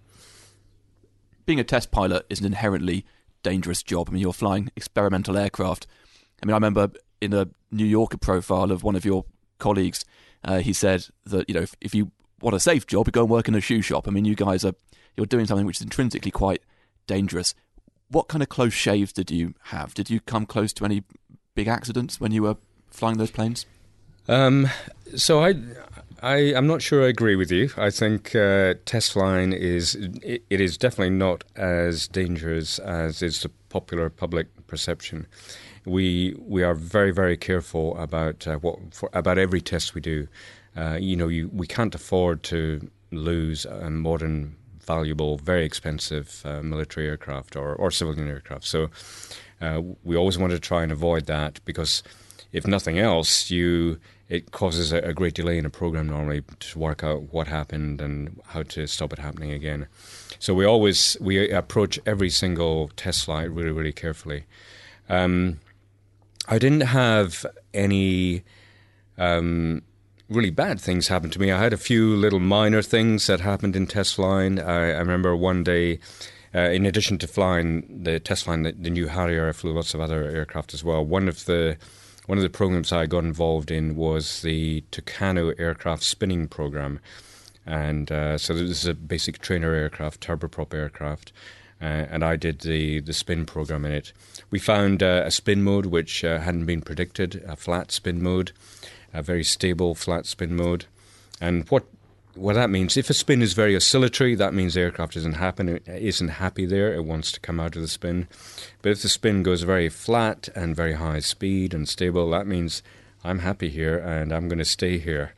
Being 1.46 1.60
a 1.60 1.63
test 1.63 1.91
pilot 1.91 2.25
is 2.29 2.39
an 2.39 2.48
inherently 2.48 3.05
dangerous 3.43 3.83
job. 3.83 4.09
I 4.09 4.13
mean, 4.13 4.21
you're 4.21 4.33
flying 4.33 4.71
experimental 4.75 5.38
aircraft. 5.38 5.88
I 6.41 6.45
mean, 6.45 6.53
I 6.53 6.57
remember 6.57 6.89
in 7.21 7.33
a 7.33 7.47
New 7.71 7.85
Yorker 7.85 8.17
profile 8.17 8.71
of 8.71 8.83
one 8.83 8.95
of 8.95 9.05
your 9.05 9.25
colleagues, 9.59 10.03
uh, 10.43 10.59
he 10.59 10.73
said 10.73 11.07
that 11.25 11.47
you 11.47 11.55
know 11.55 11.62
if, 11.62 11.75
if 11.79 11.95
you 11.95 12.12
want 12.41 12.55
a 12.55 12.59
safe 12.59 12.85
job, 12.88 13.07
you 13.07 13.12
go 13.12 13.21
and 13.21 13.29
work 13.29 13.47
in 13.47 13.55
a 13.55 13.62
shoe 13.62 13.81
shop. 13.81 14.07
I 14.07 14.12
mean, 14.12 14.25
you 14.25 14.35
guys 14.35 14.65
are 14.65 14.73
you're 15.15 15.25
doing 15.25 15.45
something 15.45 15.65
which 15.65 15.77
is 15.77 15.83
intrinsically 15.83 16.31
quite 16.31 16.62
dangerous. 17.07 17.53
What 18.09 18.27
kind 18.27 18.43
of 18.43 18.50
close 18.50 18.73
shaves 18.73 19.13
did 19.13 19.31
you 19.31 19.55
have? 19.65 19.93
Did 19.93 20.09
you 20.09 20.19
come 20.19 20.45
close 20.45 20.73
to 20.73 20.85
any 20.85 21.03
big 21.55 21.67
accidents 21.67 22.19
when 22.19 22.31
you 22.31 22.43
were 22.43 22.57
flying 22.89 23.17
those 23.17 23.31
planes? 23.31 23.65
Um, 24.27 24.69
so 25.15 25.43
I, 25.43 25.55
I, 26.24 26.38
am 26.56 26.68
not 26.68 26.82
sure 26.82 27.03
I 27.03 27.10
agree 27.10 27.36
with 27.36 27.51
you. 27.51 27.70
I 27.75 27.89
think 27.89 28.34
uh, 28.34 28.75
test 28.86 29.12
flying 29.12 29.51
is 29.51 29.96
it, 29.96 30.42
it 30.50 30.62
is 30.62 30.77
definitely 30.77 31.10
not 31.10 31.44
as 31.58 32.08
dangerous 32.08 32.80
as 32.80 33.22
is 33.22 33.42
the 33.42 33.50
popular 33.68 34.10
public 34.10 34.48
perception. 34.68 35.27
We 35.86 36.34
we 36.39 36.63
are 36.63 36.75
very 36.75 37.12
very 37.12 37.36
careful 37.36 37.98
about 37.98 38.48
uh, 38.48 38.56
what 38.56 38.80
for, 38.94 39.10
about 39.13 39.38
every 39.38 39.60
test 39.60 39.96
we 39.96 40.01
do. 40.01 40.27
Uh, 40.77 40.98
you 41.00 41.18
know, 41.18 41.27
you, 41.27 41.50
we 41.53 41.68
can't 41.68 41.94
afford 41.94 42.42
to 42.44 42.89
lose 43.12 43.65
a 43.65 43.89
modern 43.89 44.56
valuable, 44.80 45.38
very 45.38 45.65
expensive 45.65 46.42
uh, 46.46 46.62
military 46.62 47.08
aircraft 47.08 47.56
or, 47.56 47.75
or 47.75 47.92
civilian 47.92 48.27
aircraft. 48.27 48.65
So 48.65 48.89
uh, 49.62 49.82
we 50.03 50.15
always 50.15 50.38
want 50.38 50.51
to 50.51 50.60
try 50.60 50.84
and 50.84 50.92
avoid 50.92 51.25
that 51.27 51.60
because, 51.65 52.03
if 52.53 52.65
nothing 52.67 53.00
else, 53.00 53.50
you 53.51 54.00
it 54.29 54.51
causes 54.51 54.93
a, 54.93 55.00
a, 55.00 55.13
great 55.13 55.33
delay 55.33 55.57
in 55.57 55.65
a 55.65 55.69
program 55.69 56.07
normally 56.07 56.43
to 56.60 56.79
work 56.79 57.03
out 57.03 57.33
what 57.33 57.48
happened 57.48 58.00
and 58.00 58.39
how 58.48 58.63
to 58.63 58.88
stop 58.88 59.12
it 59.12 59.19
happening 59.19 59.51
again. 59.51 59.86
So 60.39 60.53
we 60.53 60.65
always 60.65 61.17
we 61.19 61.50
approach 61.50 62.00
every 62.05 62.29
single 62.29 62.88
test 62.95 63.25
flight 63.25 63.51
really 63.51 63.72
really 63.72 63.91
carefully. 63.91 64.45
Um, 65.10 65.60
I 66.48 66.60
didn't 66.60 66.81
have 66.81 67.45
any. 67.74 68.43
Um, 69.17 69.83
really 70.29 70.50
bad 70.50 70.79
things 70.79 71.07
happen 71.07 71.29
to 71.29 71.39
me. 71.39 71.51
I 71.51 71.62
had 71.62 71.74
a 71.74 71.77
few 71.77 72.15
little 72.15 72.39
minor 72.39 72.81
things 72.81 73.27
that 73.27 73.41
happened 73.41 73.75
in 73.75 73.86
test 73.86 74.15
flying. 74.15 74.60
I, 74.60 74.91
I 74.91 75.00
remember 75.00 75.36
one 75.36 75.63
day, 75.63 76.00
uh, 76.55 76.69
in 76.72 76.86
addition 76.88 77.17
to 77.19 77.27
flying 77.27 78.03
the 78.03 78.19
test 78.19 78.45
flying 78.45 78.63
the, 78.63 78.72
the, 78.72 78.89
new 78.89 79.07
Harrier, 79.07 79.50
I 79.50 79.51
flew 79.51 79.74
lots 79.74 79.93
of 79.93 80.01
other 80.01 80.24
aircraft 80.24 80.74
as 80.74 80.83
well. 80.83 81.05
One 81.05 81.27
of 81.27 81.45
the 81.45 81.77
one 82.25 82.38
of 82.38 82.44
the 82.44 82.50
programs 82.50 82.92
I 82.92 83.06
got 83.06 83.24
involved 83.24 83.72
in 83.72 83.96
was 83.96 84.42
the 84.42 84.84
Tucano 84.92 85.53
aircraft 85.60 86.03
spinning 86.03 86.48
program, 86.48 87.00
and 87.65 88.12
uh, 88.12 88.38
so 88.38 88.53
this 88.53 88.84
is 88.84 88.86
a 88.86 88.94
basic 88.94 89.39
trainer 89.39 89.74
aircraft, 89.74 90.25
turboprop 90.25 90.74
aircraft. 90.74 91.32
Uh, 91.82 92.08
and 92.10 92.24
I 92.24 92.38
did 92.38 92.60
the, 92.60 93.01
the 93.01 93.12
spin 93.12 93.46
program 93.46 93.84
in 93.84 93.92
it. 93.92 94.13
We 94.50 94.58
found 94.58 95.03
uh, 95.03 95.24
a 95.25 95.32
spin 95.32 95.63
mode 95.63 95.88
which 95.88 96.24
uh, 96.24 96.39
hadn't 96.39 96.65
been 96.65 96.82
predicted, 96.82 97.44
a 97.46 97.58
flat 97.58 97.92
spin 97.92 98.24
mode, 98.24 98.53
a 99.13 99.22
very 99.22 99.44
stable 99.44 99.94
flat 99.94 100.25
spin 100.25 100.56
mode. 100.56 100.86
And 101.42 101.68
what 101.68 101.86
what 102.35 102.53
that 102.53 102.69
means, 102.69 102.97
if 102.97 103.09
a 103.09 103.13
spin 103.13 103.41
is 103.41 103.53
very 103.53 103.75
oscillatory, 103.75 104.35
that 104.35 104.53
means 104.53 104.73
the 104.73 104.81
aircraft 104.81 105.15
isn't 105.15 105.35
happy, 105.35 105.79
isn't 105.85 106.29
happy 106.29 106.65
there. 106.65 106.93
It 106.93 107.05
wants 107.05 107.31
to 107.33 107.39
come 107.39 107.59
out 107.59 107.75
of 107.75 107.81
the 107.81 107.87
spin. 107.87 108.27
But 108.81 108.93
if 108.93 109.01
the 109.01 109.09
spin 109.09 109.43
goes 109.43 109.61
very 109.63 109.89
flat 109.89 110.49
and 110.55 110.75
very 110.75 110.93
high 110.93 111.19
speed 111.19 111.73
and 111.73 111.87
stable, 111.87 112.29
that 112.31 112.47
means 112.47 112.81
I'm 113.23 113.39
happy 113.39 113.69
here 113.69 113.97
and 113.97 114.33
I'm 114.33 114.47
going 114.47 114.59
to 114.59 114.65
stay 114.65 114.97
here. 114.97 115.33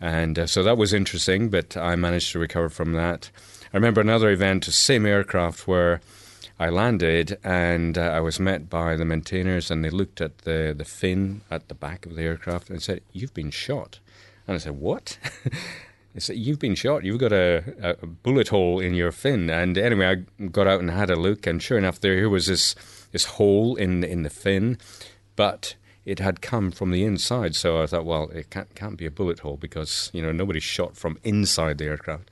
And 0.00 0.38
uh, 0.38 0.46
so 0.46 0.62
that 0.62 0.78
was 0.78 0.92
interesting, 0.94 1.50
but 1.50 1.76
I 1.76 1.96
managed 1.96 2.32
to 2.32 2.38
recover 2.38 2.68
from 2.68 2.92
that. 2.92 3.30
I 3.72 3.76
remember 3.76 4.00
another 4.00 4.30
event, 4.30 4.64
same 4.64 5.04
aircraft, 5.04 5.66
where 5.66 6.00
I 6.58 6.70
landed 6.70 7.38
and 7.44 7.98
uh, 7.98 8.02
I 8.02 8.20
was 8.20 8.40
met 8.40 8.70
by 8.70 8.96
the 8.96 9.04
maintainers, 9.04 9.70
and 9.70 9.84
they 9.84 9.90
looked 9.90 10.20
at 10.20 10.38
the, 10.38 10.74
the 10.76 10.84
fin 10.84 11.42
at 11.50 11.68
the 11.68 11.74
back 11.74 12.06
of 12.06 12.14
the 12.14 12.22
aircraft 12.22 12.70
and 12.70 12.82
said, 12.82 13.02
You've 13.12 13.34
been 13.34 13.50
shot. 13.50 13.98
And 14.46 14.54
I 14.54 14.58
said, 14.58 14.80
What? 14.80 15.18
said, 16.18 16.36
You've 16.36 16.58
been 16.58 16.74
shot. 16.74 17.04
You've 17.04 17.20
got 17.20 17.32
a, 17.32 17.96
a, 18.02 18.06
bullet 18.06 18.48
hole 18.48 18.80
in 18.80 18.94
your 18.94 19.12
fin. 19.12 19.50
And 19.50 19.76
anyway, 19.76 20.24
I 20.40 20.44
got 20.46 20.66
out 20.66 20.80
and 20.80 20.90
had 20.90 21.10
a 21.10 21.16
look, 21.16 21.46
and 21.46 21.62
sure 21.62 21.78
enough, 21.78 22.00
there 22.00 22.14
here 22.14 22.28
was 22.28 22.46
this, 22.46 22.74
this 23.12 23.24
hole 23.24 23.76
in, 23.76 24.04
in 24.04 24.22
the 24.22 24.30
fin, 24.30 24.78
but 25.36 25.76
it 26.04 26.18
had 26.18 26.40
come 26.40 26.70
from 26.70 26.90
the 26.90 27.04
inside. 27.04 27.54
So 27.54 27.82
I 27.82 27.86
thought, 27.86 28.04
well, 28.04 28.30
it 28.30 28.50
can't, 28.50 28.74
can't 28.74 28.96
be 28.96 29.06
a 29.06 29.10
bullet 29.10 29.40
hole 29.40 29.56
because, 29.56 30.10
you 30.12 30.22
know, 30.22 30.32
nobody's 30.32 30.62
shot 30.62 30.96
from 30.96 31.18
inside 31.24 31.78
the 31.78 31.86
aircraft 31.86 32.30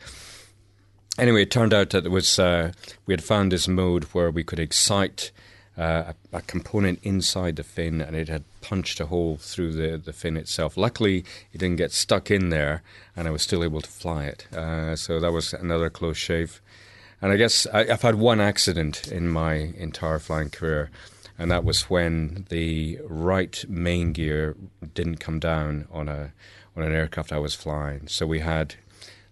anyway, 1.18 1.42
it 1.42 1.50
turned 1.50 1.74
out 1.74 1.90
that 1.90 2.06
it 2.06 2.10
was 2.10 2.38
uh, 2.38 2.72
we 3.06 3.12
had 3.12 3.24
found 3.24 3.52
this 3.52 3.68
mode 3.68 4.04
where 4.04 4.30
we 4.30 4.44
could 4.44 4.58
excite 4.58 5.30
uh, 5.78 6.12
a, 6.32 6.38
a, 6.38 6.40
component 6.42 6.98
inside 7.02 7.56
the 7.56 7.62
fin, 7.62 8.00
and 8.00 8.16
it 8.16 8.28
had 8.28 8.44
punched 8.62 8.98
a 9.00 9.06
hole 9.06 9.36
through 9.36 9.72
the, 9.72 9.98
the 9.98 10.12
fin 10.12 10.36
itself. 10.36 10.76
Luckily, 10.76 11.24
it 11.52 11.58
didn't 11.58 11.76
get 11.76 11.92
stuck 11.92 12.30
in 12.30 12.48
there, 12.48 12.82
and 13.14 13.28
I 13.28 13.30
was 13.30 13.42
still 13.42 13.62
able 13.62 13.82
to 13.82 13.90
fly 13.90 14.24
it. 14.24 14.46
Uh, 14.54 14.96
so 14.96 15.20
that 15.20 15.32
was 15.32 15.52
another 15.52 15.90
close 15.90 16.16
shave. 16.16 16.60
And 17.20 17.32
I 17.32 17.36
guess 17.36 17.66
I, 17.72 17.80
I've 17.80 18.02
had 18.02 18.14
one 18.14 18.40
accident 18.40 19.08
in 19.08 19.28
my 19.28 19.54
entire 19.54 20.18
flying 20.18 20.50
career, 20.50 20.90
and 21.38 21.50
that 21.50 21.64
was 21.64 21.90
when 21.90 22.46
the 22.48 22.98
right 23.04 23.64
main 23.68 24.12
gear 24.12 24.56
didn't 24.94 25.18
come 25.18 25.38
down 25.38 25.88
on 25.90 26.08
a 26.08 26.32
on 26.76 26.82
an 26.82 26.92
aircraft 26.92 27.32
I 27.32 27.38
was 27.38 27.54
flying. 27.54 28.06
So 28.06 28.26
we 28.26 28.40
had 28.40 28.74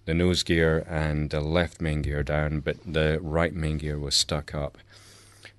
the 0.06 0.14
nose 0.14 0.42
gear 0.42 0.84
and 0.88 1.30
the 1.30 1.40
left 1.40 1.80
main 1.80 2.02
gear 2.02 2.22
down, 2.22 2.60
but 2.60 2.76
the 2.86 3.18
right 3.22 3.54
main 3.54 3.78
gear 3.78 3.98
was 3.98 4.14
stuck 4.14 4.54
up. 4.54 4.78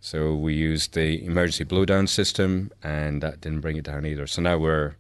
So 0.06 0.36
we 0.36 0.54
used 0.54 0.94
the 0.94 1.26
emergency 1.26 1.66
blowdown 1.66 2.08
system, 2.08 2.70
and 2.84 3.24
that 3.24 3.42
didn't 3.42 3.62
bring 3.62 3.76
it 3.76 3.86
down 3.86 4.06
either. 4.06 4.28
So 4.28 4.40
now 4.40 4.56
we're 4.56 4.98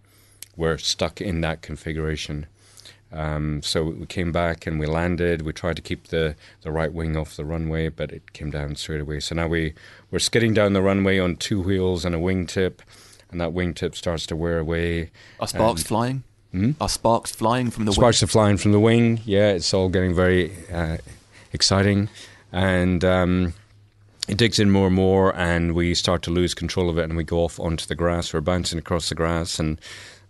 we're 0.57 0.79
stuck 0.79 1.21
in 1.21 1.41
that 1.41 1.61
configuration. 1.61 2.47
Um, 3.13 3.61
so 3.61 3.83
we 3.83 4.07
came 4.07 4.31
back 4.31 4.65
and 4.65 4.79
we 4.79 4.87
landed. 4.87 5.43
We 5.43 5.53
tried 5.53 5.75
to 5.75 5.83
keep 5.83 6.07
the, 6.07 6.35
the 6.63 6.71
right 6.71 6.91
wing 6.91 7.15
off 7.15 7.37
the 7.37 7.45
runway, 7.45 7.89
but 7.89 8.11
it 8.11 8.33
came 8.33 8.49
down 8.49 8.77
straight 8.77 8.99
away. 8.99 9.19
So 9.19 9.35
now 9.35 9.47
we, 9.47 9.75
we're 10.09 10.17
skidding 10.17 10.55
down 10.55 10.73
the 10.73 10.81
runway 10.81 11.19
on 11.19 11.35
two 11.35 11.61
wheels 11.61 12.03
and 12.03 12.15
a 12.15 12.17
wingtip, 12.17 12.79
and 13.29 13.39
that 13.39 13.51
wingtip 13.51 13.93
starts 13.93 14.25
to 14.25 14.35
wear 14.35 14.57
away. 14.57 15.11
Are 15.39 15.47
sparks 15.47 15.83
flying? 15.83 16.23
Hmm? 16.51 16.71
Are 16.81 16.89
sparks 16.89 17.31
flying 17.31 17.69
from 17.69 17.85
the 17.85 17.93
sparks 17.93 18.21
wing? 18.21 18.25
are 18.25 18.31
flying 18.31 18.57
from 18.57 18.71
the 18.71 18.79
wing. 18.79 19.21
Yeah, 19.23 19.51
it's 19.51 19.71
all 19.71 19.89
getting 19.89 20.15
very 20.15 20.51
uh, 20.73 20.97
exciting, 21.53 22.09
and 22.51 23.05
um, 23.05 23.53
it 24.27 24.37
digs 24.37 24.59
in 24.59 24.71
more 24.71 24.87
and 24.87 24.95
more, 24.95 25.35
and 25.35 25.73
we 25.73 25.93
start 25.93 26.21
to 26.23 26.31
lose 26.31 26.53
control 26.53 26.89
of 26.89 26.97
it, 26.97 27.03
and 27.03 27.15
we 27.15 27.23
go 27.23 27.39
off 27.39 27.59
onto 27.59 27.85
the 27.85 27.95
grass. 27.95 28.33
We're 28.33 28.41
bouncing 28.41 28.79
across 28.79 29.09
the 29.09 29.15
grass, 29.15 29.59
and 29.59 29.79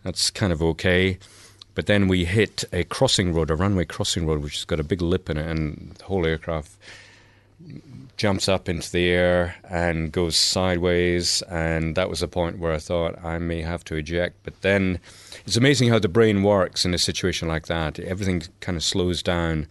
that's 0.03 0.29
kind 0.29 0.51
of 0.51 0.61
okay. 0.61 1.17
But 1.75 1.87
then 1.87 2.07
we 2.07 2.25
hit 2.25 2.63
a 2.71 2.83
crossing 2.85 3.33
road, 3.33 3.51
a 3.51 3.55
runway 3.55 3.85
crossing 3.85 4.25
road, 4.25 4.41
which 4.41 4.55
has 4.55 4.65
got 4.65 4.79
a 4.79 4.83
big 4.83 5.01
lip 5.01 5.29
in 5.29 5.37
it, 5.37 5.45
and 5.47 5.93
the 5.97 6.05
whole 6.05 6.25
aircraft 6.25 6.71
jumps 8.17 8.47
up 8.47 8.69
into 8.69 8.91
the 8.91 9.09
air 9.09 9.55
and 9.69 10.11
goes 10.11 10.37
sideways. 10.37 11.41
And 11.43 11.95
that 11.95 12.09
was 12.09 12.21
the 12.21 12.27
point 12.27 12.59
where 12.59 12.73
I 12.73 12.79
thought 12.79 13.23
I 13.23 13.37
may 13.39 13.61
have 13.61 13.83
to 13.85 13.95
eject. 13.95 14.35
But 14.43 14.61
then 14.61 14.99
it's 15.45 15.57
amazing 15.57 15.89
how 15.89 15.99
the 15.99 16.07
brain 16.07 16.43
works 16.43 16.85
in 16.85 16.93
a 16.93 16.97
situation 16.97 17.47
like 17.47 17.67
that. 17.67 17.99
Everything 17.99 18.43
kind 18.59 18.77
of 18.77 18.83
slows 18.83 19.21
down. 19.21 19.67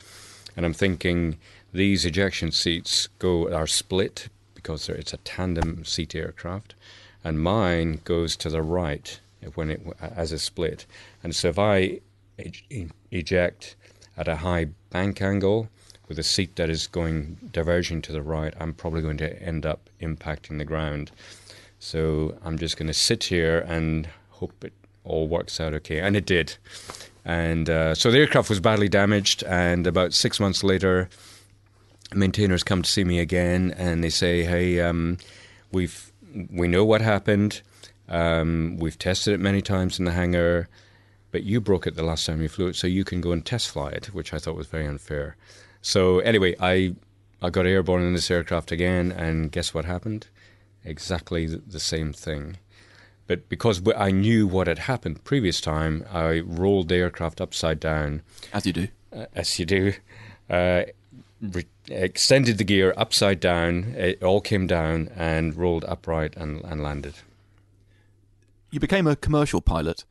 And 0.56 0.64
I'm 0.64 0.74
thinking 0.74 1.38
these 1.74 2.06
ejection 2.06 2.52
seats 2.52 3.08
go 3.18 3.52
are 3.52 3.66
split 3.66 4.28
because 4.54 4.88
it's 4.88 5.12
a 5.12 5.18
tandem 5.18 5.84
seat 5.84 6.14
aircraft, 6.14 6.74
and 7.22 7.42
mine 7.42 8.00
goes 8.04 8.36
to 8.36 8.48
the 8.48 8.62
right 8.62 9.20
when 9.54 9.68
it 9.68 9.82
as 10.00 10.32
a 10.32 10.38
split. 10.38 10.86
And 11.22 11.36
so 11.36 11.48
if 11.48 11.58
I 11.58 12.00
eject 13.10 13.76
at 14.16 14.28
a 14.28 14.36
high 14.36 14.66
bank 14.90 15.20
angle, 15.20 15.68
with 16.08 16.18
a 16.18 16.22
seat 16.22 16.56
that 16.56 16.70
is 16.70 16.86
going 16.86 17.50
diverging 17.52 18.02
to 18.02 18.12
the 18.12 18.22
right, 18.22 18.54
I'm 18.60 18.74
probably 18.74 19.02
going 19.02 19.16
to 19.18 19.42
end 19.42 19.64
up 19.64 19.88
impacting 20.00 20.58
the 20.58 20.64
ground. 20.64 21.10
So 21.78 22.38
I'm 22.44 22.58
just 22.58 22.76
going 22.76 22.88
to 22.88 22.94
sit 22.94 23.24
here 23.24 23.60
and 23.60 24.08
hope 24.30 24.64
it 24.64 24.72
all 25.04 25.28
works 25.28 25.60
out 25.60 25.74
okay. 25.74 26.00
And 26.00 26.16
it 26.16 26.26
did. 26.26 26.56
And 27.24 27.70
uh, 27.70 27.94
so 27.94 28.10
the 28.10 28.18
aircraft 28.18 28.50
was 28.50 28.60
badly 28.60 28.88
damaged. 28.88 29.42
And 29.44 29.86
about 29.86 30.12
six 30.12 30.38
months 30.38 30.62
later, 30.62 31.08
maintainers 32.16 32.62
come 32.62 32.82
to 32.82 32.90
see 32.90 33.04
me 33.04 33.18
again, 33.18 33.74
and 33.76 34.02
they 34.02 34.10
say, 34.10 34.42
"Hey, 34.42 34.80
um, 34.80 35.18
we've 35.72 36.12
we 36.50 36.68
know 36.68 36.84
what 36.84 37.00
happened. 37.00 37.62
Um, 38.08 38.76
we've 38.78 38.98
tested 38.98 39.34
it 39.34 39.40
many 39.40 39.62
times 39.62 39.98
in 39.98 40.04
the 40.04 40.12
hangar." 40.12 40.68
But 41.30 41.42
you 41.42 41.60
broke 41.60 41.86
it 41.88 41.96
the 41.96 42.04
last 42.04 42.26
time 42.26 42.40
you 42.42 42.48
flew 42.48 42.68
it, 42.68 42.76
so 42.76 42.86
you 42.86 43.02
can 43.04 43.20
go 43.20 43.32
and 43.32 43.44
test 43.44 43.68
fly 43.68 43.90
it, 43.90 44.06
which 44.14 44.32
I 44.32 44.38
thought 44.38 44.54
was 44.54 44.68
very 44.68 44.86
unfair. 44.86 45.36
So 45.82 46.20
anyway, 46.20 46.54
I 46.60 46.94
I 47.42 47.50
got 47.50 47.66
airborne 47.66 48.02
in 48.02 48.14
this 48.14 48.30
aircraft 48.30 48.72
again, 48.72 49.12
and 49.12 49.50
guess 49.50 49.74
what 49.74 49.84
happened? 49.84 50.28
Exactly 50.84 51.46
the 51.46 51.80
same 51.80 52.12
thing. 52.12 52.58
But 53.26 53.48
because 53.48 53.82
I 53.96 54.10
knew 54.10 54.46
what 54.46 54.66
had 54.66 54.80
happened 54.80 55.24
previous 55.24 55.60
time, 55.60 56.04
I 56.10 56.40
rolled 56.40 56.88
the 56.88 56.96
aircraft 56.96 57.40
upside 57.40 57.80
down. 57.80 58.22
As 58.52 58.66
you 58.66 58.72
do. 58.72 58.88
Uh, 59.14 59.26
as 59.34 59.58
you 59.58 59.66
do. 59.66 59.92
Uh, 60.48 60.82
re- 61.52 61.66
extended 61.88 62.58
the 62.58 62.64
gear 62.64 62.94
upside 62.96 63.40
down. 63.40 63.94
It 63.96 64.22
all 64.22 64.40
came 64.40 64.66
down 64.66 65.10
and 65.16 65.54
rolled 65.56 65.84
upright 65.86 66.36
and, 66.36 66.62
and 66.64 66.82
landed. 66.82 67.14
You 68.70 68.80
became 68.80 69.06
a 69.06 69.16
commercial 69.16 69.60
pilot 69.60 70.04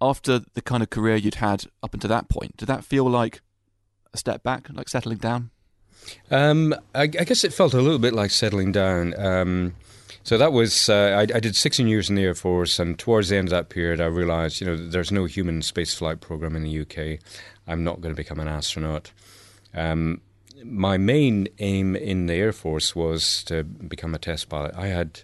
after 0.00 0.40
the 0.54 0.62
kind 0.62 0.82
of 0.82 0.90
career 0.90 1.16
you'd 1.16 1.36
had 1.36 1.64
up 1.82 1.94
until 1.94 2.08
that 2.08 2.28
point. 2.28 2.56
Did 2.56 2.66
that 2.66 2.84
feel 2.84 3.08
like 3.08 3.40
a 4.12 4.18
step 4.18 4.42
back, 4.42 4.68
like 4.72 4.88
settling 4.88 5.18
down? 5.18 5.50
Um, 6.30 6.74
I, 6.94 7.02
I, 7.02 7.06
guess 7.06 7.44
it 7.44 7.52
felt 7.52 7.72
a 7.72 7.80
little 7.80 7.98
bit 7.98 8.12
like 8.12 8.30
settling 8.30 8.72
down. 8.72 9.18
Um, 9.18 9.74
so 10.22 10.36
that 10.36 10.52
was 10.52 10.88
uh, 10.88 11.16
I, 11.16 11.36
I, 11.36 11.40
did 11.40 11.56
16 11.56 11.86
years 11.86 12.10
in 12.10 12.16
the 12.16 12.24
Air 12.24 12.34
Force, 12.34 12.78
and 12.78 12.98
towards 12.98 13.30
the 13.30 13.36
end 13.36 13.48
of 13.48 13.50
that 13.50 13.68
period, 13.68 14.00
I 14.00 14.06
realised 14.06 14.60
you 14.60 14.66
know 14.66 14.76
there's 14.76 15.10
no 15.10 15.24
human 15.24 15.60
spaceflight 15.60 16.20
program 16.20 16.56
in 16.56 16.62
the 16.62 16.80
UK. 16.80 17.20
I'm 17.66 17.84
not 17.84 18.00
going 18.00 18.14
to 18.14 18.16
become 18.16 18.40
an 18.40 18.48
astronaut. 18.48 19.10
Um, 19.74 20.20
my 20.64 20.96
main 20.96 21.48
aim 21.58 21.94
in 21.94 22.26
the 22.26 22.34
Air 22.34 22.52
Force 22.52 22.96
was 22.96 23.44
to 23.44 23.62
become 23.62 24.14
a 24.14 24.18
test 24.18 24.48
pilot. 24.48 24.74
I 24.74 24.86
had 24.86 25.20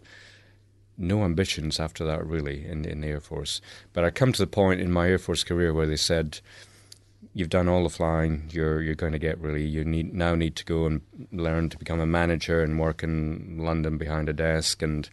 no 0.99 1.25
ambitions 1.25 1.81
after 1.81 2.05
that 2.05 2.27
really 2.27 2.67
in, 2.67 2.85
in 2.85 3.01
the 3.01 3.09
Air 3.09 3.21
Force, 3.21 3.61
but 3.93 4.05
I 4.05 4.11
come 4.11 4.33
to 4.33 4.43
the 4.43 4.47
point 4.47 4.81
in 4.81 4.93
my 4.93 5.09
Air 5.09 5.19
Force 5.19 5.43
career 5.43 5.73
where 5.73 5.87
they 5.87 5.97
said 5.97 6.41
you've 7.33 7.49
done 7.49 7.69
all 7.69 7.85
the 7.85 7.91
flying. 7.91 8.49
You're 8.51 8.83
you're 8.83 8.95
going 8.95 9.13
to 9.13 9.19
get 9.19 9.39
really. 9.39 9.65
You 9.65 9.85
need 9.85 10.13
now 10.13 10.35
need 10.35 10.57
to 10.57 10.65
go 10.65 10.87
and 10.87 11.01
learn 11.33 11.71
to 11.71 11.79
become 11.79 12.01
a 12.01 12.07
manager 12.07 12.63
and 12.63 12.79
work 12.79 13.03
in 13.03 13.59
London 13.59 13.99
behind 13.99 14.29
a 14.29 14.33
desk. 14.33 14.83
And 14.83 15.09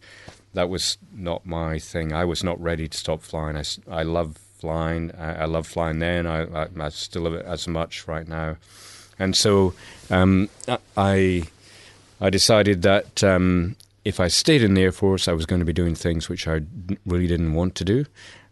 that 0.54 0.68
was 0.68 0.98
not 1.12 1.46
my 1.46 1.78
thing. 1.78 2.12
I 2.12 2.24
was 2.24 2.44
not 2.44 2.60
ready 2.60 2.88
to 2.88 2.98
stop 2.98 3.22
flying. 3.22 3.56
I, 3.56 3.64
I 3.90 4.02
love 4.02 4.36
flying. 4.58 5.12
I, 5.16 5.42
I 5.42 5.44
love 5.44 5.66
flying 5.66 6.00
then. 6.00 6.26
I, 6.26 6.64
I, 6.64 6.68
I 6.78 6.88
still 6.90 7.22
love 7.22 7.34
it 7.34 7.46
as 7.46 7.68
much 7.68 8.06
right 8.08 8.26
now. 8.26 8.56
And 9.18 9.36
so 9.36 9.74
um, 10.10 10.48
I 10.96 11.44
I 12.20 12.30
decided 12.30 12.82
that 12.82 13.22
um, 13.22 13.76
if 14.04 14.20
I 14.20 14.28
stayed 14.28 14.62
in 14.62 14.74
the 14.74 14.82
Air 14.82 14.92
Force, 14.92 15.28
I 15.28 15.32
was 15.32 15.46
going 15.46 15.60
to 15.60 15.66
be 15.66 15.72
doing 15.72 15.94
things 15.94 16.28
which 16.28 16.48
I 16.48 16.62
really 17.06 17.26
didn't 17.26 17.54
want 17.54 17.74
to 17.76 17.84
do. 17.84 18.04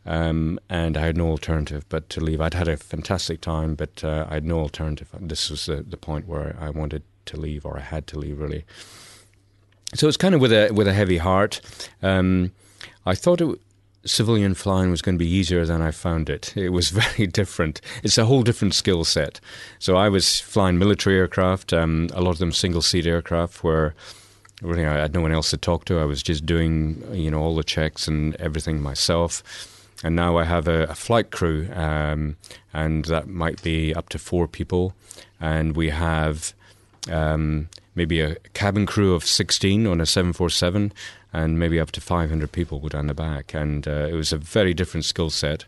Um, 0.05 0.61
and 0.69 0.97
I 0.97 1.01
had 1.01 1.17
no 1.17 1.29
alternative 1.29 1.85
but 1.89 2.09
to 2.11 2.21
leave. 2.21 2.41
I'd 2.41 2.55
had 2.55 2.69
a 2.69 2.77
fantastic 2.77 3.41
time, 3.41 3.75
but 3.75 4.05
uh, 4.05 4.27
I 4.31 4.35
had 4.35 4.45
no 4.45 4.61
alternative. 4.61 5.09
This 5.21 5.51
was 5.51 5.67
the, 5.67 5.83
the 5.83 5.97
point 5.97 6.29
where 6.29 6.57
I 6.61 6.71
wanted 6.71 7.03
to 7.27 7.37
leave, 7.37 7.67
or 7.67 7.77
I 7.77 7.81
had 7.81 8.07
to 8.09 8.19
leave, 8.19 8.39
really. 8.39 8.65
So 9.95 10.07
it's 10.07 10.17
kind 10.17 10.35
of 10.35 10.41
with 10.41 10.53
a 10.53 10.71
with 10.71 10.87
a 10.87 10.93
heavy 10.93 11.19
heart. 11.19 11.61
Um, 12.03 12.53
I 13.05 13.17
thought 13.17 13.41
it, 13.41 13.61
civilian 14.07 14.55
flying 14.55 14.91
was 14.91 15.03
going 15.03 15.17
to 15.17 15.25
be 15.25 15.31
easier 15.31 15.65
than 15.65 15.83
I 15.83 15.91
found 15.91 16.31
it. 16.31 16.57
It 16.57 16.71
was 16.71 16.91
very 17.03 17.27
different. 17.27 17.81
It's 18.03 18.19
a 18.19 18.25
whole 18.25 18.43
different 18.43 18.75
skill 18.75 19.05
set. 19.05 19.41
So 19.79 19.97
I 19.97 20.09
was 20.09 20.41
flying 20.41 20.79
military 20.79 21.17
aircraft, 21.17 21.73
um, 21.73 22.09
a 22.15 22.21
lot 22.21 22.31
of 22.31 22.39
them 22.39 22.53
single 22.53 22.83
seat 22.83 23.07
aircraft, 23.07 23.65
where 23.65 23.95
really 24.63 24.87
I 24.87 24.95
had 24.95 25.15
no 25.15 25.21
one 25.21 25.33
else 25.33 25.51
to 25.51 25.57
talk 25.57 25.85
to. 25.87 25.99
I 25.99 26.05
was 26.05 26.23
just 26.23 26.47
doing 26.47 27.05
you 27.13 27.31
know 27.31 27.41
all 27.41 27.55
the 27.55 27.65
checks 27.65 28.09
and 28.09 28.35
everything 28.37 28.81
myself 28.81 29.43
and 30.05 30.15
now 30.15 30.37
I 30.37 30.45
have 30.45 30.69
a, 30.69 30.85
a 30.85 30.95
flight 30.95 31.31
crew, 31.31 31.69
um, 31.73 32.37
and 32.73 33.05
that 33.07 33.29
might 33.29 33.63
be 33.63 33.95
up 33.95 34.09
to 34.11 34.19
four 34.19 34.47
people, 34.47 34.95
and 35.41 35.77
we 35.77 35.91
have 35.91 36.55
um, 37.11 37.69
maybe 37.95 38.21
a 38.21 38.37
cabin 38.53 38.87
crew 38.87 39.15
of 39.15 39.25
16 39.25 39.87
on 39.87 40.01
a 40.01 40.07
747, 40.07 40.93
and 41.37 41.59
maybe 41.59 41.79
up 41.79 41.91
to 41.93 42.01
500 42.01 42.51
people 42.51 42.79
go 42.79 42.89
down 42.89 43.07
the 43.07 43.15
back, 43.15 43.55
and 43.55 43.87
uh, 43.87 44.09
it 44.11 44.15
was 44.15 44.33
a 44.33 44.39
very 44.39 44.75
different 44.75 45.05
skill 45.05 45.31
set. 45.31 45.65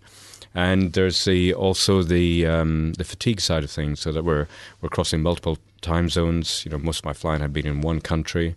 And 0.55 0.95
there's 0.95 1.25
the 1.25 1.55
also 1.55 2.03
the 2.03 2.47
um, 2.47 2.95
the 2.95 3.05
fatigue 3.05 3.41
side 3.41 3.65
of 3.65 3.71
things, 3.71 4.01
so 4.01 4.13
that 4.13 4.25
we're 4.25 4.47
we're 4.81 4.89
crossing 4.89 5.23
multiple 5.23 5.59
time 5.81 6.09
zones. 6.09 6.65
You 6.65 6.71
know, 6.73 6.79
most 6.79 7.01
of 7.01 7.05
my 7.05 7.13
flying 7.13 7.43
had 7.43 7.53
been 7.53 7.67
in 7.67 7.83
one 7.83 8.01
country 8.01 8.57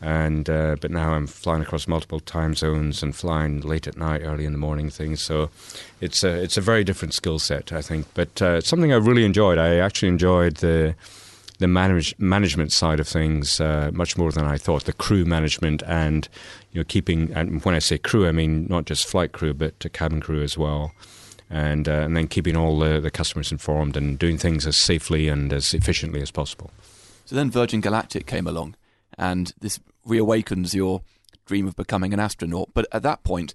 and 0.00 0.48
uh, 0.48 0.76
but 0.80 0.90
now 0.90 1.12
I'm 1.12 1.26
flying 1.26 1.62
across 1.62 1.86
multiple 1.86 2.20
time 2.20 2.54
zones 2.54 3.02
and 3.02 3.14
flying 3.14 3.60
late 3.60 3.86
at 3.86 3.96
night, 3.96 4.22
early 4.24 4.46
in 4.46 4.52
the 4.52 4.58
morning, 4.58 4.88
things. 4.88 5.20
So 5.20 5.50
it's 6.00 6.24
a 6.24 6.42
it's 6.42 6.56
a 6.56 6.62
very 6.62 6.84
different 6.84 7.12
skill 7.14 7.38
set, 7.38 7.72
I 7.72 7.82
think. 7.82 8.06
But 8.14 8.40
uh, 8.40 8.60
something 8.62 8.92
I 8.92 8.96
really 8.96 9.24
enjoyed. 9.24 9.58
I 9.58 9.76
actually 9.76 10.08
enjoyed 10.08 10.56
the 10.56 10.94
the 11.60 11.68
manage, 11.68 12.14
management 12.18 12.72
side 12.72 12.98
of 12.98 13.06
things 13.06 13.60
uh, 13.60 13.90
much 13.92 14.18
more 14.18 14.32
than 14.32 14.44
I 14.44 14.56
thought. 14.56 14.84
The 14.84 14.92
crew 14.92 15.24
management 15.24 15.82
and 15.86 16.28
you 16.72 16.80
know 16.80 16.84
keeping 16.84 17.32
and 17.32 17.62
when 17.64 17.74
I 17.74 17.78
say 17.78 17.98
crew, 17.98 18.26
I 18.26 18.32
mean 18.32 18.66
not 18.68 18.86
just 18.86 19.06
flight 19.06 19.32
crew, 19.32 19.54
but 19.54 19.78
cabin 19.92 20.20
crew 20.20 20.42
as 20.42 20.58
well. 20.58 20.92
And, 21.52 21.88
uh, 21.88 22.02
and 22.02 22.16
then 22.16 22.28
keeping 22.28 22.56
all 22.56 22.78
the, 22.78 23.00
the 23.00 23.10
customers 23.10 23.50
informed 23.50 23.96
and 23.96 24.16
doing 24.16 24.38
things 24.38 24.68
as 24.68 24.76
safely 24.76 25.26
and 25.26 25.52
as 25.52 25.74
efficiently 25.74 26.22
as 26.22 26.30
possible. 26.30 26.70
So 27.24 27.34
then 27.34 27.50
Virgin 27.50 27.80
Galactic 27.80 28.24
came 28.24 28.46
along, 28.46 28.76
and 29.18 29.52
this 29.60 29.80
reawakens 30.06 30.74
your 30.74 31.02
dream 31.46 31.66
of 31.66 31.74
becoming 31.74 32.14
an 32.14 32.20
astronaut. 32.20 32.70
But 32.72 32.86
at 32.92 33.02
that 33.02 33.24
point, 33.24 33.54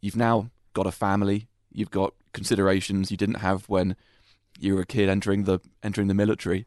you've 0.00 0.16
now 0.16 0.48
got 0.72 0.86
a 0.86 0.90
family, 0.90 1.46
you've 1.70 1.90
got 1.90 2.14
considerations 2.32 3.10
you 3.10 3.18
didn't 3.18 3.36
have 3.36 3.68
when 3.68 3.96
you 4.58 4.74
were 4.74 4.80
a 4.80 4.86
kid 4.86 5.10
entering 5.10 5.44
the 5.44 5.58
entering 5.82 6.08
the 6.08 6.14
military. 6.14 6.66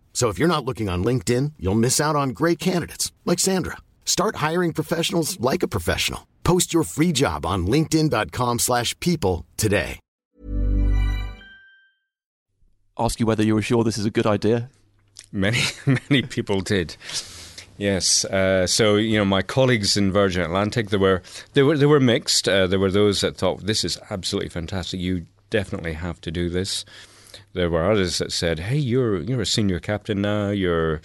So 0.13 0.29
if 0.29 0.37
you're 0.37 0.55
not 0.55 0.65
looking 0.65 0.89
on 0.89 1.03
LinkedIn, 1.03 1.53
you'll 1.57 1.73
miss 1.73 1.99
out 1.99 2.15
on 2.15 2.29
great 2.29 2.59
candidates 2.59 3.11
like 3.25 3.39
Sandra. 3.39 3.77
Start 4.05 4.35
hiring 4.35 4.71
professionals 4.73 5.39
like 5.39 5.63
a 5.63 5.67
professional. 5.67 6.27
Post 6.43 6.75
your 6.75 6.83
free 6.83 7.11
job 7.11 7.43
on 7.45 7.65
linkedin.com/people 7.65 8.59
slash 8.59 8.93
people 8.99 9.45
today. 9.57 9.99
ask 13.01 13.19
you 13.19 13.25
whether 13.25 13.43
you 13.43 13.55
were 13.55 13.61
sure 13.61 13.83
this 13.83 13.97
is 13.97 14.05
a 14.05 14.11
good 14.11 14.27
idea? 14.27 14.69
Many 15.31 15.61
many 16.09 16.21
people 16.21 16.61
did. 16.61 16.95
Yes. 17.77 18.25
Uh, 18.25 18.67
so 18.67 18.95
you 18.95 19.17
know, 19.17 19.25
my 19.25 19.41
colleagues 19.41 19.97
in 19.97 20.11
Virgin 20.11 20.43
Atlantic, 20.43 20.89
they 20.89 20.97
were 20.97 21.21
they 21.53 21.63
were 21.63 21.77
they 21.77 21.85
were 21.85 21.99
mixed. 21.99 22.47
Uh, 22.47 22.67
there 22.67 22.79
were 22.79 22.91
those 22.91 23.21
that 23.21 23.37
thought 23.37 23.65
this 23.65 23.83
is 23.83 23.97
absolutely 24.09 24.49
fantastic. 24.49 24.99
You 24.99 25.25
definitely 25.49 25.93
have 25.93 26.21
to 26.21 26.31
do 26.31 26.49
this. 26.49 26.85
There 27.53 27.69
were 27.69 27.89
others 27.89 28.17
that 28.19 28.31
said, 28.31 28.59
"Hey, 28.59 28.77
you're 28.77 29.21
you're 29.21 29.41
a 29.41 29.45
senior 29.45 29.79
captain 29.79 30.21
now. 30.21 30.49
You're 30.49 31.01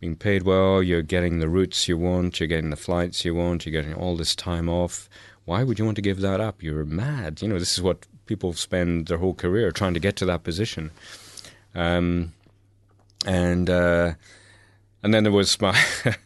being 0.00 0.16
paid 0.16 0.42
well. 0.44 0.82
You're 0.82 1.02
getting 1.02 1.40
the 1.40 1.48
routes 1.48 1.88
you 1.88 1.98
want. 1.98 2.40
You're 2.40 2.48
getting 2.48 2.70
the 2.70 2.76
flights 2.76 3.24
you 3.24 3.34
want. 3.34 3.66
You're 3.66 3.82
getting 3.82 3.94
all 3.94 4.16
this 4.16 4.34
time 4.34 4.68
off. 4.68 5.08
Why 5.44 5.64
would 5.64 5.78
you 5.78 5.84
want 5.84 5.96
to 5.96 6.02
give 6.02 6.20
that 6.20 6.40
up? 6.40 6.62
You're 6.62 6.84
mad. 6.84 7.42
You 7.42 7.48
know, 7.48 7.58
this 7.58 7.76
is 7.76 7.82
what 7.82 8.06
people 8.26 8.52
spend 8.52 9.06
their 9.06 9.18
whole 9.18 9.34
career 9.34 9.72
trying 9.72 9.94
to 9.94 10.00
get 10.00 10.16
to 10.16 10.26
that 10.26 10.44
position." 10.44 10.90
Um, 11.74 12.32
and 13.26 13.68
uh, 13.68 14.14
and 15.02 15.14
then 15.14 15.24
there 15.24 15.32
was 15.32 15.60
my 15.60 15.78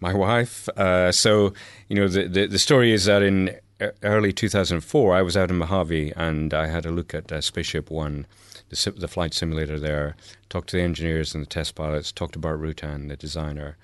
my 0.00 0.14
wife. 0.14 0.68
Uh, 0.70 1.12
so 1.12 1.52
you 1.88 1.96
know 1.96 2.08
the, 2.08 2.28
the, 2.28 2.46
the 2.46 2.58
story 2.58 2.92
is 2.92 3.04
that 3.06 3.22
in 3.22 3.56
early 4.02 4.32
2004, 4.32 5.14
I 5.14 5.22
was 5.22 5.36
out 5.36 5.50
in 5.50 5.58
Mojave 5.58 6.12
and 6.16 6.54
I 6.54 6.66
had 6.66 6.86
a 6.86 6.90
look 6.90 7.14
at 7.14 7.30
uh, 7.30 7.40
Spaceship 7.40 7.90
One, 7.90 8.26
the, 8.68 8.94
the 8.96 9.08
flight 9.08 9.34
simulator 9.34 9.78
there. 9.78 10.16
Talked 10.48 10.70
to 10.70 10.76
the 10.76 10.82
engineers 10.82 11.34
and 11.34 11.42
the 11.42 11.48
test 11.48 11.74
pilots. 11.74 12.12
Talked 12.12 12.36
about 12.36 12.60
Rutan, 12.60 13.08
the 13.08 13.16
designer, 13.16 13.76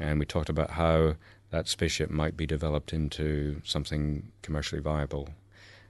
and 0.00 0.18
we 0.18 0.26
talked 0.26 0.48
about 0.48 0.70
how 0.70 1.14
that 1.50 1.68
spaceship 1.68 2.10
might 2.10 2.36
be 2.36 2.46
developed 2.46 2.92
into 2.92 3.60
something 3.64 4.32
commercially 4.42 4.80
viable. 4.80 5.28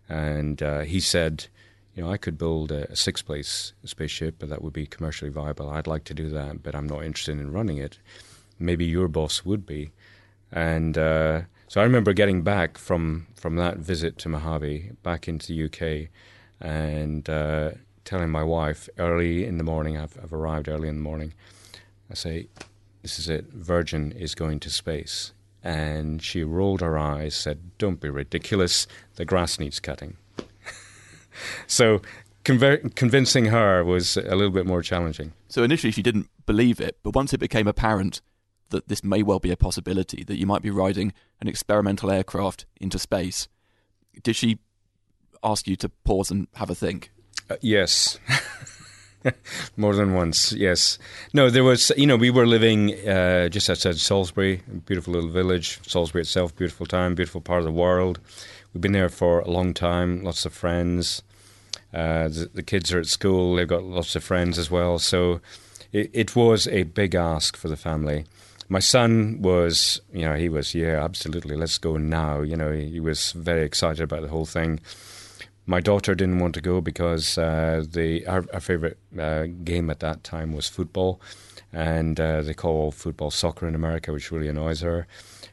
And 0.09 0.63
uh, 0.63 0.81
he 0.81 1.01
said, 1.01 1.47
you 1.95 2.03
know, 2.03 2.11
I 2.11 2.17
could 2.17 2.37
build 2.37 2.71
a, 2.71 2.91
a 2.91 2.97
six 2.97 3.23
place 3.23 3.73
spaceship, 3.85 4.37
but 4.39 4.51
that 4.51 4.63
would 4.63 4.73
be 4.73 4.87
commercially 4.87 5.31
viable. 5.31 5.71
I'd 5.71 5.87
like 5.87 6.05
to 6.05 6.15
do 6.15 6.29
that, 6.31 6.63
but 6.63 6.75
I'm 6.75 6.87
not 6.87 7.05
interested 7.05 7.39
in 7.39 7.53
running 7.53 7.79
it. 7.79 7.99
Maybe 8.59 8.85
your 8.85 9.09
boss 9.09 9.45
would 9.45 9.65
be. 9.65 9.91
And 10.53 10.99
uh, 10.99 11.43
so 11.69 11.81
I 11.81 11.85
remember 11.85 12.13
getting 12.13 12.43
back 12.43 12.77
from, 12.79 13.27
from 13.35 13.57
that 13.57 13.79
visit 13.79 14.19
to 14.19 14.29
Mojave 14.29 14.91
back 15.03 15.29
into 15.29 15.47
the 15.49 15.65
UK 15.65 16.11
and 16.61 17.29
uh, 17.29 17.71
telling 18.05 18.31
my 18.31 18.43
wife 18.43 18.89
early 18.99 19.45
in 19.45 19.59
the 19.59 19.65
morning, 19.65 19.97
I've, 19.97 20.19
I've 20.23 20.33
arrived 20.33 20.69
early 20.69 20.89
in 20.89 20.97
the 20.97 21.03
morning, 21.03 21.35
I 22.11 22.15
say, 22.15 22.49
This 23.03 23.19
is 23.19 23.29
it, 23.29 23.47
Virgin 23.53 24.13
is 24.13 24.35
going 24.35 24.61
to 24.61 24.71
space. 24.71 25.33
And 25.63 26.23
she 26.23 26.45
rolled 26.45 26.83
her 26.83 26.99
eyes, 26.99 27.35
said, 27.35 27.77
Don't 27.79 28.01
be 28.01 28.11
ridiculous, 28.11 28.87
the 29.17 29.25
grass 29.25 29.59
needs 29.59 29.81
cutting 29.81 30.17
so 31.67 32.01
conver- 32.45 32.95
convincing 32.95 33.47
her 33.47 33.85
was 33.85 34.17
a 34.17 34.35
little 34.37 34.51
bit 34.51 34.67
more 34.67 34.83
challenging. 34.83 35.33
So 35.49 35.63
initially 35.63 35.91
she 35.91 36.03
didn't 36.03 36.29
believe 36.47 36.81
it, 36.81 36.99
but 37.03 37.15
once 37.15 37.33
it 37.33 37.39
became 37.39 37.67
apparent 37.67 38.21
that 38.71 38.89
this 38.89 39.05
may 39.05 39.23
well 39.23 39.39
be 39.39 39.51
a 39.51 39.57
possibility, 39.57 40.25
that 40.25 40.39
you 40.39 40.47
might 40.47 40.63
be 40.63 40.71
riding 40.71 41.13
an 41.41 41.49
experimental 41.49 42.11
aircraft 42.11 42.67
into 42.81 42.99
space, 42.99 43.49
did 44.23 44.37
she 44.37 44.59
ask 45.43 45.67
you 45.67 45.77
to 45.77 45.89
pause 45.89 46.31
and 46.31 46.49
have 46.55 46.71
a 46.71 46.75
think? 46.75 47.11
Uh, 47.51 47.57
yes. 47.61 48.19
More 49.77 49.95
than 49.95 50.15
once, 50.15 50.53
yes. 50.53 50.99
No, 51.33 51.51
there 51.51 51.65
was, 51.65 51.91
you 51.97 52.07
know, 52.07 52.17
we 52.17 52.31
were 52.31 52.47
living 52.47 52.93
uh, 53.09 53.49
just 53.49 53.71
outside 53.71 53.97
Salisbury, 53.97 54.63
a 54.71 54.77
beautiful 54.77 55.15
little 55.15 55.31
village. 55.31 55.81
Salisbury 55.87 56.23
itself, 56.23 56.55
beautiful 56.57 56.87
town, 56.87 57.15
beautiful 57.15 57.41
part 57.41 57.61
of 57.61 57.65
the 57.65 57.73
world. 57.73 58.19
We've 58.73 58.81
been 58.81 58.93
there 58.93 59.09
for 59.09 59.41
a 59.41 59.51
long 59.51 59.73
time, 59.73 60.23
lots 60.23 60.45
of 60.45 60.53
friends. 60.53 61.23
Uh, 61.93 62.29
the, 62.29 62.51
the, 62.55 62.63
kids 62.63 62.93
are 62.93 62.99
at 62.99 63.07
school, 63.07 63.55
they've 63.55 63.69
got 63.69 63.85
lots 63.85 64.17
of 64.17 64.25
friends 64.25 64.59
as 64.59 64.69
well. 64.71 64.99
So 64.99 65.41
it, 65.93 66.11
it 66.13 66.35
was 66.35 66.67
a 66.67 66.83
big 66.83 67.15
ask 67.15 67.57
for 67.57 67.69
the 67.69 67.77
family. 67.77 68.25
My 68.69 68.81
son 68.81 69.41
was, 69.41 70.01
you 70.13 70.23
know, 70.23 70.35
he 70.35 70.49
was, 70.49 70.75
yeah, 70.75 71.05
absolutely, 71.05 71.55
let's 71.57 71.79
go 71.79 71.97
now. 71.97 72.41
You 72.41 72.57
know, 72.57 72.73
he, 72.73 72.91
he 72.91 73.01
was 73.01 73.31
very 73.33 73.65
excited 73.65 74.03
about 74.03 74.23
the 74.23 74.29
whole 74.29 74.47
thing. 74.47 74.81
My 75.67 75.81
daughter 75.81 76.15
didn't 76.15 76.41
want 76.41 76.55
to 76.55 76.61
go 76.61 76.81
because 76.81 77.39
uh, 77.39 77.85
the 77.89 78.27
our, 78.27 78.45
our 78.53 78.61
favorite 78.61 78.99
uh, 79.19 79.47
game 79.65 79.89
at 79.89 80.01
that 80.01 80.23
time 80.23 80.53
was 80.53 80.69
football, 80.69 81.21
and 81.73 82.21
uh, 82.21 82.43
they 82.43 82.55
call 82.55 82.91
football 82.91 83.31
soccer 83.31 83.67
in 83.67 83.75
America, 83.75 84.13
which 84.13 84.31
really 84.31 84.49
annoys 84.49 84.81
her. 84.81 85.07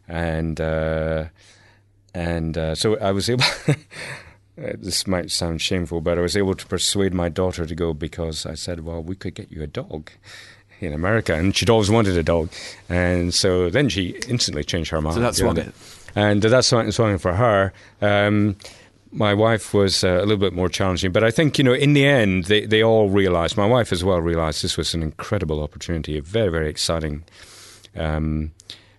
And 0.08 0.60
uh, 0.60 1.26
and 2.14 2.58
uh, 2.58 2.76
so 2.76 2.98
I 2.98 3.12
was 3.12 3.30
able. 3.30 3.46
this 4.58 5.08
might 5.08 5.32
sound 5.32 5.62
shameful, 5.62 6.02
but 6.02 6.18
I 6.18 6.22
was 6.22 6.36
able 6.36 6.56
to 6.56 6.66
persuade 6.66 7.14
my 7.14 7.30
daughter 7.30 7.66
to 7.66 7.76
go 7.76 7.94
because 7.94 8.46
I 8.46 8.56
said, 8.56 8.82
"Well, 8.82 9.02
we 9.02 9.16
could 9.16 9.36
get 9.36 9.52
you 9.52 9.64
a 9.64 9.68
dog." 9.68 10.12
in 10.82 10.94
America, 10.94 11.36
and 11.36 11.56
she'd 11.56 11.70
always 11.70 11.92
wanted 11.92 12.18
a 12.18 12.24
dog, 12.24 12.50
and 12.90 13.36
so 13.36 13.70
then 13.70 13.88
she 13.88 14.20
instantly 14.28 14.64
changed 14.64 14.90
her 14.90 15.00
mind. 15.00 15.14
So 15.14 15.22
that's 15.22 15.40
it, 15.40 15.74
and 16.16 16.42
that's 16.42 16.68
swung 16.68 17.18
for 17.20 17.34
her. 17.34 17.72
Um, 18.02 18.56
my 19.12 19.34
wife 19.34 19.74
was 19.74 20.04
uh, 20.04 20.18
a 20.20 20.22
little 20.22 20.38
bit 20.38 20.54
more 20.54 20.70
challenging, 20.70 21.12
but 21.12 21.24
I 21.24 21.32
think 21.32 21.58
you 21.58 21.64
know 21.64 21.74
in 21.74 21.94
the 21.94 22.06
end 22.06 22.46
they, 22.46 22.66
they 22.66 22.84
all 22.84 23.10
realised. 23.10 23.58
My 23.58 23.66
wife 23.66 23.92
as 23.92 24.04
well 24.04 24.20
realised 24.20 24.64
this 24.64 24.78
was 24.78 24.94
an 24.94 25.04
incredible 25.04 25.62
opportunity, 25.62 26.18
a 26.18 26.22
very 26.22 26.50
very 26.50 26.70
exciting 26.70 27.24
um, 27.96 28.52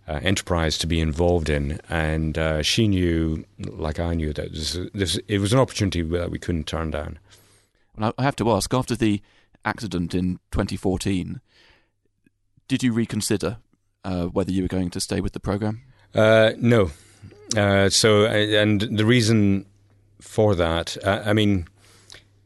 uh, 0.06 0.20
enterprise 0.22 0.78
to 0.78 0.86
be 0.86 1.00
involved 1.00 1.48
in, 1.48 1.80
and 1.88 2.36
uh, 2.36 2.62
she 2.62 2.88
knew, 2.88 3.44
like 3.58 4.00
I 4.00 4.14
knew, 4.14 4.32
that 4.32 4.52
this, 4.52 4.78
this, 4.92 5.18
it 5.28 5.38
was 5.38 5.52
an 5.52 5.58
opportunity 5.58 6.02
that 6.02 6.30
we 6.30 6.38
couldn't 6.38 6.66
turn 6.66 6.90
down. 6.90 7.18
Well, 7.96 8.12
I 8.18 8.22
have 8.22 8.36
to 8.36 8.50
ask 8.50 8.72
after 8.74 8.96
the 8.96 9.22
accident 9.64 10.14
in 10.14 10.40
2014, 10.50 11.40
did 12.68 12.82
you 12.82 12.92
reconsider 12.92 13.58
uh, 14.04 14.26
whether 14.26 14.50
you 14.50 14.62
were 14.62 14.68
going 14.68 14.90
to 14.90 15.00
stay 15.00 15.20
with 15.20 15.32
the 15.32 15.40
program? 15.40 15.82
Uh, 16.14 16.52
no. 16.58 16.90
Uh, 17.56 17.88
so, 17.88 18.26
and 18.26 18.80
the 18.80 19.04
reason 19.04 19.66
for 20.22 20.54
that. 20.54 20.96
Uh, 21.04 21.22
I 21.24 21.32
mean, 21.32 21.66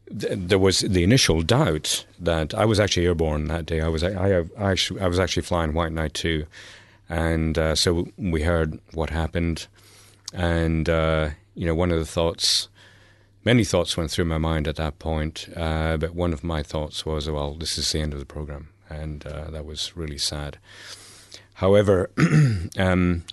th- 0.09 0.33
there 0.35 0.59
was 0.59 0.79
the 0.79 1.03
initial 1.03 1.41
doubt 1.41 2.05
that 2.19 2.53
I 2.53 2.65
was 2.65 2.79
actually 2.79 3.05
airborne 3.05 3.47
that 3.47 3.65
day. 3.65 3.81
I 3.81 3.87
was 3.87 4.03
I, 4.03 4.39
I, 4.39 4.71
actually 4.71 4.99
I 5.01 5.07
was 5.07 5.19
actually 5.19 5.43
flying 5.43 5.73
White 5.73 5.91
Knight 5.93 6.13
two, 6.13 6.45
and 7.07 7.57
uh, 7.57 7.75
so 7.75 8.07
we 8.17 8.41
heard 8.43 8.79
what 8.93 9.11
happened, 9.11 9.67
and 10.33 10.89
uh, 10.89 11.29
you 11.55 11.65
know 11.65 11.75
one 11.75 11.91
of 11.91 11.99
the 11.99 12.05
thoughts. 12.05 12.69
Many 13.45 13.63
thoughts 13.63 13.95
went 13.95 14.11
through 14.11 14.25
my 14.25 14.37
mind 14.37 14.67
at 14.67 14.75
that 14.75 14.99
point, 14.99 15.47
uh, 15.55 15.95
but 15.95 16.13
one 16.13 16.33
of 16.33 16.43
my 16.43 16.61
thoughts 16.61 17.05
was, 17.05 17.29
well, 17.29 17.53
this 17.53 17.77
is 17.77 17.89
the 17.89 18.01
end 18.01 18.11
of 18.11 18.19
the 18.19 18.25
program, 18.25 18.67
and 18.89 19.25
uh, 19.25 19.49
that 19.51 19.65
was 19.65 19.95
really 19.95 20.17
sad. 20.17 20.57
However, 21.53 22.09
um, 22.77 23.23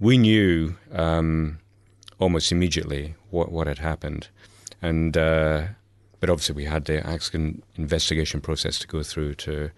we 0.00 0.18
knew 0.18 0.74
um, 0.90 1.60
almost 2.18 2.50
immediately 2.50 3.14
what 3.32 3.50
what 3.50 3.66
had 3.66 3.78
happened, 3.78 4.28
and 4.80 5.16
uh, 5.16 5.62
but 6.20 6.30
obviously 6.30 6.54
we 6.54 6.64
had 6.64 6.84
the 6.84 7.06
accident 7.06 7.64
investigation 7.76 8.40
process 8.40 8.78
to 8.78 8.86
go 8.86 9.02
through 9.02 9.34
to 9.34 9.70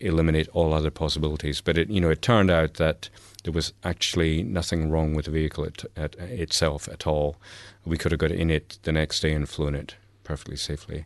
eliminate 0.00 0.48
all 0.48 0.74
other 0.74 0.90
possibilities. 0.90 1.60
But 1.60 1.78
it 1.78 1.90
you 1.90 2.00
know 2.00 2.10
it 2.10 2.22
turned 2.22 2.50
out 2.50 2.74
that 2.74 3.08
there 3.44 3.52
was 3.52 3.72
actually 3.84 4.42
nothing 4.42 4.90
wrong 4.90 5.14
with 5.14 5.26
the 5.26 5.30
vehicle 5.30 5.66
at, 5.96 6.14
itself 6.16 6.88
at 6.88 7.06
all. 7.06 7.36
We 7.84 7.96
could 7.96 8.12
have 8.12 8.18
got 8.18 8.32
in 8.32 8.50
it 8.50 8.78
the 8.82 8.92
next 8.92 9.20
day 9.20 9.32
and 9.32 9.48
flown 9.48 9.74
it 9.74 9.94
perfectly 10.24 10.56
safely. 10.56 11.04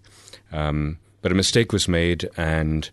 Um, 0.51 0.99
but 1.21 1.31
a 1.31 1.37
mistake 1.37 1.73
was 1.73 1.87
made, 1.87 2.29
and 2.37 2.91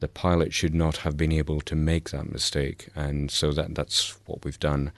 the 0.00 0.08
pilot 0.08 0.52
should 0.52 0.74
not 0.74 0.98
have 0.98 1.16
been 1.16 1.32
able 1.32 1.60
to 1.62 1.74
make 1.74 2.10
that 2.10 2.30
mistake, 2.30 2.88
and 2.94 3.30
so 3.30 3.52
that 3.52 3.74
that's 3.74 4.16
what 4.26 4.44
we've 4.44 4.60
done. 4.60 4.92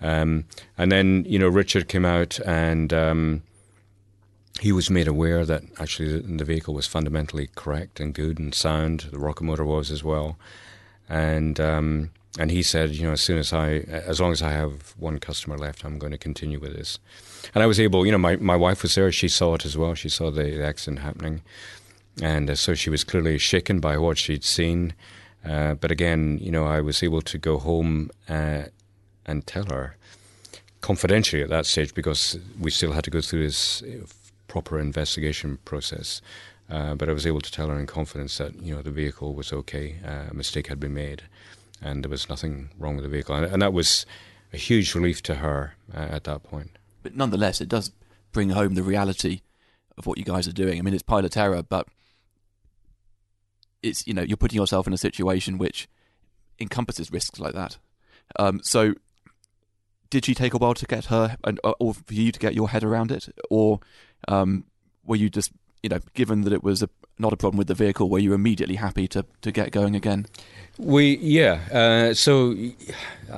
Um, 0.00 0.44
and 0.78 0.92
then 0.92 1.24
you 1.26 1.38
know 1.38 1.48
Richard 1.48 1.88
came 1.88 2.04
out 2.04 2.38
and 2.46 2.92
um, 2.92 3.42
he 4.60 4.72
was 4.72 4.90
made 4.90 5.08
aware 5.08 5.44
that 5.44 5.62
actually 5.78 6.20
the, 6.20 6.36
the, 6.36 6.44
vehicle 6.44 6.74
was 6.74 6.86
fundamentally 6.86 7.48
correct 7.56 7.98
and 7.98 8.14
good 8.14 8.38
and 8.38 8.54
sound. 8.54 9.08
The 9.10 9.18
rocket 9.18 9.44
motor 9.44 9.64
was 9.64 9.90
as 9.90 10.04
well, 10.04 10.36
and 11.08 11.58
um, 11.58 12.10
and 12.38 12.50
he 12.50 12.62
said, 12.62 12.90
you 12.90 13.04
know, 13.04 13.12
as 13.12 13.20
soon 13.20 13.38
as 13.38 13.52
I, 13.52 13.68
as 13.88 14.20
long 14.20 14.32
as 14.32 14.42
I 14.42 14.50
have 14.50 14.94
one 14.98 15.20
customer 15.20 15.56
left, 15.56 15.84
I'm 15.84 15.98
going 15.98 16.10
to 16.10 16.18
continue 16.18 16.58
with 16.58 16.74
this. 16.74 16.98
And 17.54 17.62
I 17.62 17.66
was 17.66 17.78
able, 17.78 18.04
you 18.04 18.10
know, 18.10 18.18
my, 18.18 18.36
my 18.36 18.56
wife 18.56 18.82
was 18.82 18.96
there. 18.96 19.12
She 19.12 19.28
saw 19.28 19.54
it 19.54 19.64
as 19.64 19.76
well. 19.76 19.94
She 19.94 20.08
saw 20.08 20.32
the, 20.32 20.42
the 20.42 20.66
accident 20.66 21.00
happening. 21.00 21.42
And 22.22 22.48
uh, 22.48 22.54
so 22.54 22.74
she 22.74 22.90
was 22.90 23.04
clearly 23.04 23.38
shaken 23.38 23.80
by 23.80 23.98
what 23.98 24.18
she'd 24.18 24.44
seen. 24.44 24.94
Uh, 25.44 25.74
but 25.74 25.90
again, 25.90 26.38
you 26.40 26.50
know, 26.50 26.64
I 26.64 26.80
was 26.80 27.02
able 27.02 27.22
to 27.22 27.38
go 27.38 27.58
home 27.58 28.10
uh, 28.28 28.64
and 29.26 29.46
tell 29.46 29.64
her 29.64 29.96
confidentially 30.80 31.42
at 31.42 31.48
that 31.48 31.66
stage 31.66 31.94
because 31.94 32.38
we 32.58 32.70
still 32.70 32.92
had 32.92 33.04
to 33.04 33.10
go 33.10 33.20
through 33.20 33.44
this 33.44 33.82
uh, 33.82 34.06
proper 34.48 34.78
investigation 34.78 35.58
process. 35.64 36.22
Uh, 36.70 36.94
but 36.94 37.08
I 37.08 37.12
was 37.12 37.26
able 37.26 37.40
to 37.40 37.52
tell 37.52 37.68
her 37.68 37.78
in 37.78 37.86
confidence 37.86 38.38
that 38.38 38.62
you 38.62 38.74
know 38.74 38.80
the 38.80 38.90
vehicle 38.90 39.34
was 39.34 39.52
okay, 39.52 39.96
uh, 40.06 40.30
a 40.30 40.34
mistake 40.34 40.68
had 40.68 40.80
been 40.80 40.94
made, 40.94 41.22
and 41.82 42.02
there 42.02 42.10
was 42.10 42.28
nothing 42.30 42.70
wrong 42.78 42.96
with 42.96 43.04
the 43.04 43.10
vehicle, 43.10 43.34
and, 43.34 43.44
and 43.44 43.60
that 43.60 43.74
was 43.74 44.06
a 44.50 44.56
huge 44.56 44.94
relief 44.94 45.22
to 45.24 45.36
her 45.36 45.74
at 45.92 46.24
that 46.24 46.42
point. 46.42 46.70
But 47.02 47.14
nonetheless, 47.14 47.60
it 47.60 47.68
does 47.68 47.90
bring 48.32 48.50
home 48.50 48.74
the 48.74 48.82
reality 48.82 49.42
of 49.98 50.06
what 50.06 50.16
you 50.16 50.24
guys 50.24 50.48
are 50.48 50.52
doing. 50.52 50.78
I 50.78 50.82
mean, 50.82 50.94
it's 50.94 51.02
pilot 51.02 51.36
error, 51.36 51.62
but 51.62 51.86
it's 53.84 54.06
you 54.06 54.14
know 54.14 54.22
you're 54.22 54.36
putting 54.36 54.56
yourself 54.56 54.86
in 54.86 54.92
a 54.92 54.98
situation 54.98 55.58
which 55.58 55.88
encompasses 56.58 57.12
risks 57.12 57.38
like 57.38 57.54
that. 57.54 57.78
Um, 58.38 58.60
so, 58.62 58.94
did 60.10 60.24
she 60.24 60.34
take 60.34 60.54
a 60.54 60.58
while 60.58 60.74
to 60.74 60.86
get 60.86 61.06
her, 61.06 61.36
and 61.44 61.60
uh, 61.62 61.74
or 61.78 61.94
for 61.94 62.14
you 62.14 62.32
to 62.32 62.38
get 62.38 62.54
your 62.54 62.70
head 62.70 62.82
around 62.82 63.12
it, 63.12 63.28
or 63.50 63.80
um, 64.28 64.64
were 65.04 65.16
you 65.16 65.28
just 65.28 65.52
you 65.82 65.90
know 65.90 66.00
given 66.14 66.42
that 66.42 66.52
it 66.52 66.64
was 66.64 66.82
a, 66.82 66.88
not 67.18 67.32
a 67.32 67.36
problem 67.36 67.58
with 67.58 67.68
the 67.68 67.74
vehicle, 67.74 68.08
were 68.08 68.18
you 68.18 68.32
immediately 68.32 68.76
happy 68.76 69.06
to 69.08 69.24
to 69.42 69.52
get 69.52 69.70
going 69.70 69.94
again? 69.94 70.26
We 70.78 71.16
yeah. 71.18 71.60
Uh, 71.70 72.14
so 72.14 72.56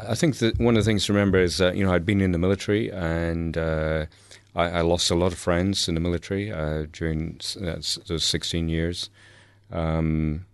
I 0.09 0.15
think 0.15 0.39
that 0.39 0.59
one 0.59 0.77
of 0.77 0.85
the 0.85 0.89
things 0.89 1.07
to 1.07 1.13
remember 1.13 1.39
is 1.39 1.59
that 1.59 1.77
you 1.77 1.85
know 1.85 1.93
I'd 1.93 2.07
been 2.07 2.21
in 2.21 2.33
the 2.33 2.39
military 2.39 2.91
and. 2.91 3.57
Uh, 3.57 4.07
I, 4.59 4.81
lost 4.81 5.11
a 5.11 5.15
lot 5.15 5.33
of 5.33 5.39
friends 5.39 5.87
in 5.87 5.95
the 5.95 6.01
military 6.01 6.51
uh, 6.51 6.87
during 6.91 7.39
those 7.59 8.25
16 8.25 8.71
years. 8.71 9.11
Um, 9.71 10.47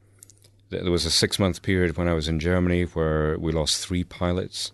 there 0.80 0.90
was 0.90 1.04
a 1.04 1.10
six 1.10 1.38
month 1.38 1.62
period 1.62 1.96
when 1.96 2.08
I 2.08 2.14
was 2.14 2.28
in 2.28 2.40
Germany 2.40 2.84
where 2.84 3.38
we 3.38 3.52
lost 3.52 3.86
three 3.86 4.04
pilots, 4.04 4.72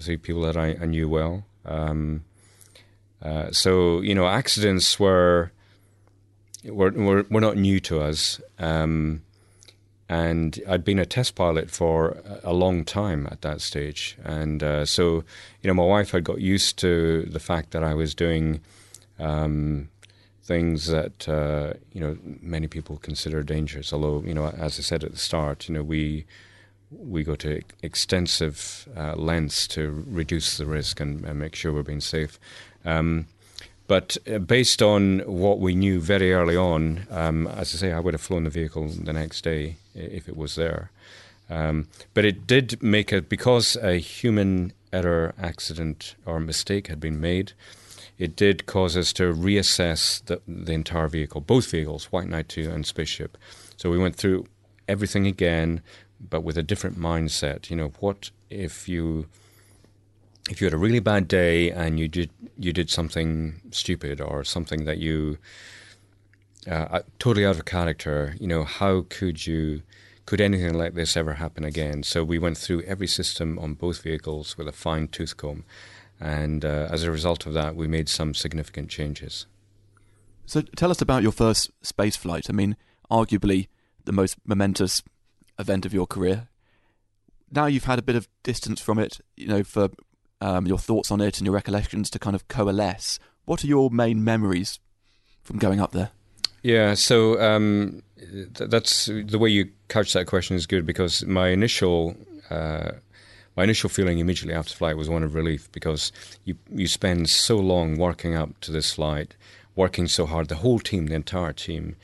three 0.00 0.16
people 0.16 0.42
that 0.42 0.56
I, 0.56 0.76
I 0.80 0.86
knew 0.86 1.08
well. 1.08 1.44
Um, 1.64 2.24
uh, 3.22 3.50
so 3.50 4.00
you 4.00 4.14
know, 4.14 4.26
accidents 4.26 4.98
were 4.98 5.52
were 6.64 6.90
were, 6.90 7.26
were 7.30 7.40
not 7.40 7.56
new 7.56 7.80
to 7.80 8.00
us, 8.00 8.40
um, 8.58 9.22
and 10.08 10.60
I'd 10.68 10.84
been 10.84 10.98
a 10.98 11.06
test 11.06 11.34
pilot 11.34 11.70
for 11.70 12.22
a 12.42 12.52
long 12.52 12.84
time 12.84 13.26
at 13.30 13.42
that 13.42 13.60
stage, 13.60 14.16
and 14.24 14.62
uh, 14.62 14.84
so 14.84 15.24
you 15.62 15.68
know, 15.68 15.74
my 15.74 15.84
wife 15.84 16.10
had 16.10 16.24
got 16.24 16.40
used 16.40 16.78
to 16.78 17.22
the 17.22 17.40
fact 17.40 17.70
that 17.72 17.82
I 17.82 17.94
was 17.94 18.14
doing. 18.14 18.60
Um, 19.18 19.90
things 20.44 20.86
that 20.88 21.28
uh, 21.28 21.72
you 21.92 22.00
know 22.00 22.16
many 22.40 22.68
people 22.68 22.98
consider 22.98 23.42
dangerous. 23.42 23.92
Although 23.92 24.22
you 24.26 24.34
know, 24.34 24.46
as 24.46 24.78
I 24.78 24.82
said 24.82 25.02
at 25.02 25.12
the 25.12 25.18
start, 25.18 25.68
you 25.68 25.74
know 25.74 25.82
we 25.82 26.24
we 26.90 27.24
go 27.24 27.34
to 27.34 27.60
extensive 27.82 28.88
uh, 28.96 29.14
lengths 29.16 29.66
to 29.66 30.04
reduce 30.06 30.58
the 30.58 30.66
risk 30.66 31.00
and, 31.00 31.24
and, 31.24 31.40
make 31.40 31.56
sure 31.56 31.72
we're 31.72 31.82
being 31.82 32.00
safe. 32.00 32.38
Um, 32.84 33.26
but 33.88 34.16
uh, 34.32 34.38
based 34.38 34.80
on 34.80 35.20
what 35.20 35.58
we 35.58 35.74
knew 35.74 35.98
very 35.98 36.32
early 36.32 36.56
on, 36.56 37.06
um, 37.10 37.48
as 37.48 37.74
I 37.74 37.78
say, 37.78 37.92
I 37.92 37.98
would 37.98 38.14
have 38.14 38.20
flown 38.20 38.44
the 38.44 38.50
vehicle 38.50 38.86
the 38.88 39.12
next 39.12 39.42
day 39.42 39.76
if 39.94 40.28
it 40.28 40.36
was 40.36 40.54
there. 40.54 40.92
Um, 41.50 41.88
but 42.14 42.24
it 42.24 42.46
did 42.46 42.80
make 42.80 43.12
it 43.12 43.28
because 43.28 43.76
a 43.76 43.96
human 43.96 44.72
error, 44.92 45.34
accident, 45.38 46.14
or 46.24 46.38
mistake 46.38 46.86
had 46.86 47.00
been 47.00 47.20
made 47.20 47.52
it 48.18 48.36
did 48.36 48.66
cause 48.66 48.96
us 48.96 49.12
to 49.14 49.34
reassess 49.34 50.24
the, 50.26 50.40
the 50.46 50.72
entire 50.72 51.08
vehicle, 51.08 51.40
both 51.40 51.70
vehicles, 51.70 52.06
White 52.06 52.28
Knight 52.28 52.48
2 52.48 52.70
and 52.70 52.86
Spaceship. 52.86 53.36
So 53.76 53.90
we 53.90 53.98
went 53.98 54.16
through 54.16 54.46
everything 54.86 55.26
again, 55.26 55.82
but 56.20 56.42
with 56.42 56.56
a 56.56 56.62
different 56.62 56.98
mindset. 56.98 57.70
You 57.70 57.76
know, 57.76 57.92
what 58.00 58.30
if 58.50 58.88
you 58.88 59.26
if 60.50 60.60
you 60.60 60.66
had 60.66 60.74
a 60.74 60.78
really 60.78 61.00
bad 61.00 61.26
day 61.26 61.70
and 61.70 61.98
you 61.98 62.06
did 62.06 62.30
you 62.58 62.72
did 62.72 62.90
something 62.90 63.60
stupid 63.70 64.20
or 64.20 64.44
something 64.44 64.84
that 64.84 64.98
you 64.98 65.38
uh, 66.70 67.00
totally 67.18 67.44
out 67.44 67.56
of 67.56 67.64
character. 67.64 68.36
You 68.40 68.46
know, 68.46 68.64
how 68.64 69.06
could 69.08 69.46
you? 69.46 69.82
Could 70.26 70.40
anything 70.40 70.72
like 70.72 70.94
this 70.94 71.18
ever 71.18 71.34
happen 71.34 71.64
again? 71.64 72.02
So 72.02 72.24
we 72.24 72.38
went 72.38 72.56
through 72.56 72.80
every 72.82 73.06
system 73.06 73.58
on 73.58 73.74
both 73.74 74.00
vehicles 74.00 74.56
with 74.56 74.66
a 74.66 74.72
fine 74.72 75.08
tooth 75.08 75.36
comb, 75.36 75.64
and 76.20 76.64
uh, 76.64 76.88
as 76.90 77.02
a 77.02 77.10
result 77.10 77.46
of 77.46 77.54
that, 77.54 77.76
we 77.76 77.86
made 77.86 78.08
some 78.08 78.34
significant 78.34 78.88
changes. 78.88 79.46
So 80.46 80.60
tell 80.60 80.90
us 80.90 81.00
about 81.00 81.22
your 81.22 81.32
first 81.32 81.70
space 81.82 82.16
flight. 82.16 82.46
I 82.48 82.52
mean, 82.52 82.76
arguably 83.10 83.68
the 84.04 84.12
most 84.12 84.36
momentous 84.44 85.02
event 85.58 85.86
of 85.86 85.94
your 85.94 86.06
career. 86.06 86.48
Now 87.50 87.66
you've 87.66 87.84
had 87.84 87.98
a 87.98 88.02
bit 88.02 88.16
of 88.16 88.28
distance 88.42 88.80
from 88.80 88.98
it, 88.98 89.20
you 89.36 89.48
know, 89.48 89.62
for 89.62 89.88
um, 90.40 90.66
your 90.66 90.78
thoughts 90.78 91.10
on 91.10 91.20
it 91.20 91.38
and 91.38 91.46
your 91.46 91.54
recollections 91.54 92.10
to 92.10 92.18
kind 92.18 92.34
of 92.36 92.48
coalesce. 92.48 93.18
What 93.44 93.64
are 93.64 93.66
your 93.66 93.90
main 93.90 94.24
memories 94.24 94.80
from 95.42 95.58
going 95.58 95.80
up 95.80 95.92
there? 95.92 96.10
Yeah, 96.62 96.94
so 96.94 97.40
um, 97.40 98.02
th- 98.18 98.70
that's 98.70 99.06
the 99.06 99.38
way 99.38 99.50
you 99.50 99.70
couch 99.88 100.14
that 100.14 100.26
question 100.26 100.56
is 100.56 100.66
good 100.66 100.86
because 100.86 101.24
my 101.26 101.48
initial 101.48 102.16
uh, 102.50 102.92
my 103.56 103.64
initial 103.64 103.88
feeling 103.88 104.18
immediately 104.18 104.54
after 104.54 104.74
flight 104.74 104.96
was 104.96 105.08
one 105.08 105.22
of 105.22 105.34
relief 105.34 105.70
because 105.72 106.12
you 106.44 106.56
you 106.72 106.88
spend 106.88 107.28
so 107.28 107.56
long 107.56 107.96
working 107.96 108.34
up 108.34 108.60
to 108.60 108.72
this 108.72 108.94
flight, 108.94 109.34
working 109.76 110.08
so 110.08 110.26
hard, 110.26 110.48
the 110.48 110.56
whole 110.56 110.78
team, 110.78 111.06
the 111.06 111.14
entire 111.14 111.52
team, 111.52 111.96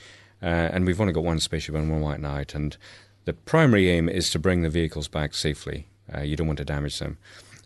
uh, 0.43 0.47
and 0.47 0.87
we've 0.87 1.01
only 1.01 1.13
got 1.13 1.25
one 1.25 1.41
spaceship 1.41 1.75
and 1.75 1.91
one 1.91 2.01
white 2.01 2.21
knight, 2.21 2.55
and 2.55 2.77
the 3.25 3.33
primary 3.33 3.91
aim 3.91 4.09
is 4.09 4.31
to 4.31 4.39
bring 4.39 4.63
the 4.63 4.71
vehicles 4.71 5.09
back 5.09 5.35
safely. 5.35 5.87
Uh, 6.13 6.21
you 6.21 6.37
don't 6.37 6.47
want 6.47 6.59
to 6.59 6.65
damage 6.65 6.99
them. 6.99 7.19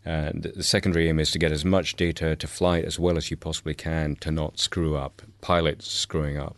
Uh, 0.07 0.31
the, 0.35 0.62
secondary 0.62 1.09
aim 1.09 1.18
is 1.18 1.31
to 1.31 1.38
get 1.38 1.51
as 1.51 1.64
much 1.64 1.97
data 1.97 2.37
to 2.37 2.47
flight 2.47 2.85
as 2.85 2.99
well 2.99 3.16
as 3.16 3.31
you 3.31 3.37
possibly 3.37 3.73
can 3.73 4.16
to 4.16 4.31
not 4.31 4.59
screw 4.59 4.97
up, 4.97 5.23
pilots 5.40 5.90
screwing 5.90 6.37
up. 6.37 6.57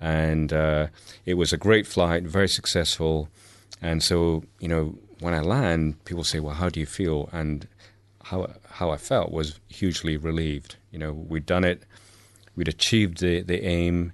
And 0.00 0.52
uh, 0.52 0.86
it 1.26 1.34
was 1.34 1.52
a 1.52 1.58
great 1.58 1.86
flight, 1.86 2.22
very 2.22 2.48
successful. 2.48 3.28
And 3.82 4.02
so, 4.02 4.44
you 4.58 4.68
know, 4.68 4.96
when 5.20 5.34
I 5.34 5.40
land, 5.40 6.04
people 6.04 6.24
say, 6.24 6.40
"Well, 6.40 6.54
how 6.54 6.68
do 6.68 6.80
you 6.80 6.86
feel?" 6.86 7.28
And 7.32 7.66
how 8.24 8.50
how 8.70 8.90
I 8.90 8.96
felt 8.96 9.32
was 9.32 9.58
hugely 9.68 10.16
relieved. 10.16 10.76
You 10.90 10.98
know, 10.98 11.12
we'd 11.12 11.46
done 11.46 11.64
it, 11.64 11.82
we'd 12.56 12.68
achieved 12.68 13.18
the 13.18 13.42
the 13.42 13.64
aim, 13.64 14.12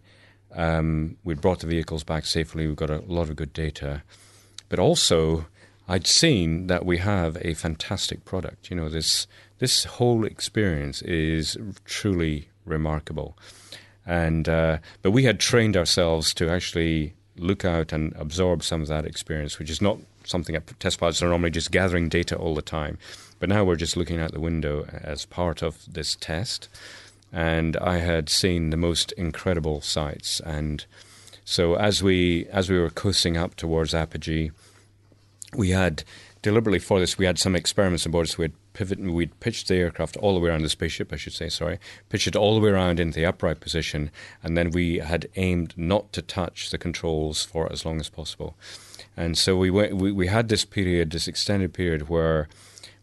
um, 0.55 1.17
we'd 1.25 1.41
brought 1.41 1.61
the 1.61 1.67
vehicles 1.67 2.05
back 2.05 2.25
safely. 2.27 2.67
We've 2.67 2.77
got 2.77 2.91
a 2.91 3.03
lot 3.07 3.29
of 3.29 3.37
good 3.37 3.53
data, 3.53 4.03
but 4.69 4.79
also 4.79 5.47
I'd 5.89 6.07
seen 6.07 6.69
that 6.69 6.87
we 6.87 6.99
have 6.99 7.37
a 7.41 7.55
fantastic 7.55 8.25
product. 8.25 8.71
You 8.71 8.77
know, 8.77 8.89
this 8.89 9.27
this 9.59 9.85
whole 9.85 10.25
experience 10.25 11.03
is 11.03 11.57
truly 11.85 12.49
remarkable, 12.65 13.37
and 14.07 14.49
uh, 14.49 14.79
but 15.03 15.11
we 15.11 15.25
had 15.25 15.41
trained 15.41 15.77
ourselves 15.77 16.33
to 16.35 16.49
actually 16.49 17.15
look 17.37 17.65
out 17.65 17.93
and 17.93 18.13
absorb 18.17 18.63
some 18.63 18.81
of 18.81 18.89
that 18.89 19.05
experience, 19.05 19.59
which 19.59 19.71
is 19.71 19.83
not 19.83 19.99
something 20.25 20.55
that 20.55 20.79
test 20.81 20.99
pilots 20.99 21.23
are 21.23 21.29
normally 21.29 21.51
just 21.51 21.71
gathering 21.71 22.09
data 22.09 22.37
all 22.37 22.55
the 22.55 22.63
time. 22.63 22.99
But 23.39 23.49
now 23.49 23.65
we're 23.65 23.77
just 23.77 23.97
looking 23.97 24.21
out 24.21 24.33
the 24.33 24.41
window 24.41 24.87
as 25.03 25.27
part 25.27 25.63
of 25.63 25.79
this 25.93 26.17
test. 26.17 26.69
And 27.33 27.77
I 27.77 27.99
had 27.99 28.29
seen 28.29 28.71
the 28.71 28.77
most 28.77 29.13
incredible 29.13 29.81
sights. 29.81 30.41
And 30.41 30.85
so 31.45 31.75
as 31.75 32.03
we 32.03 32.47
as 32.47 32.71
we 32.71 32.79
were 32.79 32.91
coasting 32.91 33.37
up 33.37 33.55
towards 33.55 33.95
apogee, 33.95 34.51
we 35.55 35.71
had 35.71 36.05
deliberately 36.43 36.79
for 36.79 37.01
this 37.01 37.19
we 37.19 37.27
had 37.27 37.39
some 37.39 37.57
experiments 37.57 38.07
on 38.07 38.13
board. 38.13 38.29
So 38.29 38.37
we 38.39 38.45
had 38.45 38.53
pivot 38.75 38.99
we'd 38.99 39.41
pitched 39.41 39.69
the 39.69 39.77
aircraft 39.77 40.19
all 40.19 40.35
the 40.35 40.41
way 40.41 40.51
around 40.51 40.63
the 40.63 40.69
spaceship, 40.69 41.13
I 41.13 41.17
should 41.17 41.33
say, 41.33 41.49
sorry, 41.49 41.79
pitched 42.11 42.29
it 42.29 42.37
all 42.37 42.55
the 42.55 42.61
way 42.61 42.71
around 42.71 43.01
into 43.01 43.19
the 43.19 43.25
upright 43.25 43.61
position, 43.61 44.11
and 44.43 44.57
then 44.57 44.71
we 44.71 44.99
had 44.99 45.29
aimed 45.37 45.73
not 45.77 46.13
to 46.13 46.21
touch 46.21 46.71
the 46.71 46.79
controls 46.79 47.45
for 47.45 47.73
as 47.73 47.87
long 47.87 47.99
as 48.01 48.11
possible. 48.11 48.57
And 49.17 49.39
so 49.39 49.57
we 49.57 49.71
went, 49.71 49.97
we, 49.97 50.13
we 50.13 50.27
had 50.27 50.49
this 50.49 50.65
period, 50.65 51.11
this 51.11 51.29
extended 51.29 51.73
period 51.73 52.09
where 52.09 52.49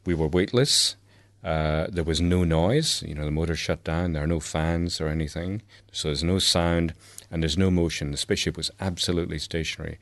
we 0.05 0.13
were 0.13 0.27
weightless. 0.27 0.95
Uh, 1.43 1.87
there 1.89 2.03
was 2.03 2.21
no 2.21 2.43
noise. 2.43 3.01
You 3.01 3.15
know, 3.15 3.25
the 3.25 3.31
motor 3.31 3.55
shut 3.55 3.83
down. 3.83 4.13
There 4.13 4.23
are 4.23 4.27
no 4.27 4.39
fans 4.39 5.01
or 5.01 5.07
anything. 5.07 5.61
So 5.91 6.09
there's 6.09 6.23
no 6.23 6.37
sound 6.37 6.93
and 7.31 7.41
there's 7.41 7.57
no 7.57 7.71
motion. 7.71 8.11
The 8.11 8.17
spaceship 8.17 8.57
was 8.57 8.71
absolutely 8.79 9.39
stationary. 9.39 9.97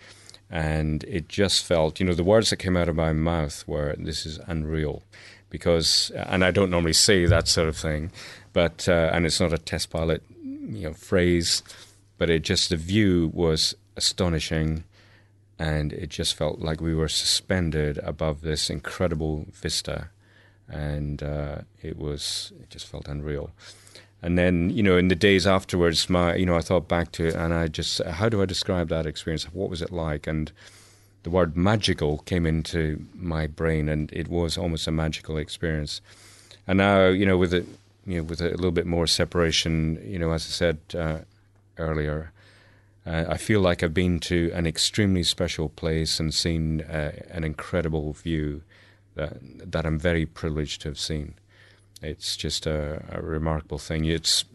And 0.49 1.03
it 1.03 1.29
just 1.29 1.63
felt, 1.63 1.99
you 1.99 2.05
know, 2.07 2.15
the 2.15 2.23
words 2.23 2.49
that 2.49 2.57
came 2.57 2.75
out 2.75 2.89
of 2.89 2.95
my 2.95 3.13
mouth 3.13 3.63
were, 3.67 3.95
this 3.99 4.25
is 4.25 4.39
unreal. 4.47 5.03
Because, 5.49 6.11
and 6.15 6.43
I 6.45 6.51
don't 6.51 6.69
normally 6.69 6.93
say 6.93 7.25
that 7.25 7.47
sort 7.47 7.67
of 7.67 7.75
thing, 7.75 8.11
but, 8.53 8.87
uh, 8.87 9.09
and 9.13 9.25
it's 9.25 9.39
not 9.39 9.53
a 9.53 9.57
test 9.57 9.89
pilot, 9.89 10.23
you 10.43 10.83
know, 10.87 10.93
phrase, 10.93 11.63
but 12.17 12.29
it 12.29 12.43
just, 12.43 12.69
the 12.69 12.77
view 12.77 13.31
was 13.33 13.73
astonishing 13.95 14.83
and 15.59 15.91
it 15.91 16.09
just 16.09 16.35
felt 16.35 16.59
like 16.59 16.79
we 16.79 16.95
were 16.95 17.09
suspended 17.09 17.97
above 17.99 18.41
this 18.41 18.69
incredible 18.69 19.45
vista, 19.51 20.09
and 20.69 21.21
uh, 21.21 21.59
it 21.81 21.97
was 21.97 22.53
it 22.61 22.69
just 22.69 22.87
felt 22.87 23.09
unreal. 23.09 23.51
And 24.21 24.37
then 24.37 24.69
you 24.69 24.81
know, 24.81 24.97
in 24.97 25.09
the 25.09 25.15
days 25.15 25.45
afterwards, 25.45 26.09
my 26.09 26.35
you 26.35 26.45
know, 26.45 26.55
I 26.55 26.61
thought 26.61 26.87
back 26.87 27.11
to 27.13 27.27
it, 27.27 27.35
and 27.35 27.53
I 27.53 27.67
just 27.67 28.01
how 28.03 28.29
do 28.29 28.41
I 28.41 28.45
describe 28.45 28.87
that 28.87 29.05
experience? 29.05 29.43
What 29.53 29.69
was 29.69 29.81
it 29.81 29.91
like? 29.91 30.27
And 30.27 30.51
the 31.29 31.35
word 31.35 31.55
magical 31.55 32.17
came 32.19 32.47
into 32.47 33.05
my 33.13 33.45
brain, 33.45 33.87
and 33.87 34.11
it 34.11 34.27
was 34.27 34.57
almost 34.57 34.87
a 34.87 34.91
magical 34.91 35.37
experience. 35.37 36.01
And 36.65 36.77
now, 36.77 37.07
you 37.07 37.25
know, 37.25 37.37
with 37.37 37.53
it, 37.53 37.65
you 38.05 38.17
know, 38.17 38.23
with 38.23 38.41
a 38.41 38.49
little 38.49 38.71
bit 38.71 38.87
more 38.87 39.05
separation, 39.05 40.01
you 40.03 40.17
know, 40.17 40.31
as 40.31 40.45
I 40.47 40.49
said 40.49 40.79
uh, 40.97 41.19
earlier, 41.77 42.31
uh, 43.05 43.25
I 43.29 43.37
feel 43.37 43.61
like 43.61 43.83
I've 43.83 43.93
been 43.93 44.19
to 44.21 44.51
an 44.55 44.65
extremely 44.65 45.21
special 45.21 45.69
place 45.69 46.19
and 46.19 46.33
seen 46.33 46.81
uh, 46.81 47.11
an 47.29 47.43
incredible 47.43 48.13
view 48.13 48.63
that 49.13 49.37
that 49.71 49.85
I'm 49.85 49.99
very 49.99 50.25
privileged 50.25 50.81
to 50.81 50.89
have 50.89 50.99
seen. 50.99 51.35
It's 52.01 52.37
just 52.37 52.65
a, 52.65 53.03
a 53.11 53.21
remarkable 53.21 53.77
thing. 53.77 54.05
It's 54.05 54.45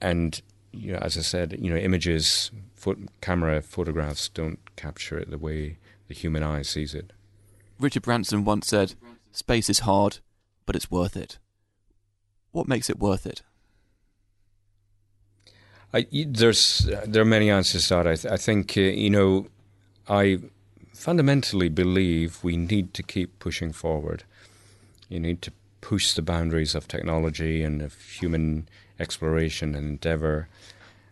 and 0.00 0.40
you 0.72 0.92
know, 0.92 0.98
as 0.98 1.18
I 1.18 1.22
said, 1.22 1.56
you 1.58 1.70
know, 1.70 1.76
images, 1.76 2.52
camera 3.20 3.62
photographs 3.62 4.28
don't 4.28 4.58
capture 4.76 5.18
it 5.18 5.30
the 5.30 5.38
way 5.38 5.78
the 6.08 6.14
human 6.14 6.42
eye 6.42 6.62
sees 6.62 6.94
it. 6.94 7.12
Richard 7.78 8.02
Branson 8.02 8.44
once 8.44 8.66
said, 8.66 8.94
"Space 9.32 9.70
is 9.70 9.80
hard, 9.80 10.18
but 10.66 10.76
it's 10.76 10.90
worth 10.90 11.16
it." 11.16 11.38
What 12.52 12.68
makes 12.68 12.90
it 12.90 12.98
worth 12.98 13.26
it? 13.26 13.42
I, 15.92 16.06
there's 16.12 16.88
there 17.06 17.22
are 17.22 17.26
many 17.26 17.50
answers 17.50 17.88
to 17.88 17.94
that. 17.94 18.06
I, 18.06 18.14
th- 18.16 18.32
I 18.32 18.36
think 18.36 18.76
uh, 18.76 18.80
you 18.80 19.10
know, 19.10 19.46
I 20.08 20.38
fundamentally 20.92 21.68
believe 21.68 22.42
we 22.42 22.56
need 22.56 22.92
to 22.94 23.02
keep 23.02 23.38
pushing 23.38 23.72
forward. 23.72 24.24
You 25.08 25.20
need 25.20 25.40
to 25.42 25.52
push 25.80 26.12
the 26.12 26.22
boundaries 26.22 26.74
of 26.74 26.88
technology 26.88 27.62
and 27.62 27.80
of 27.80 27.94
human 27.94 28.68
exploration 28.98 29.74
and 29.74 29.88
endeavor. 29.88 30.48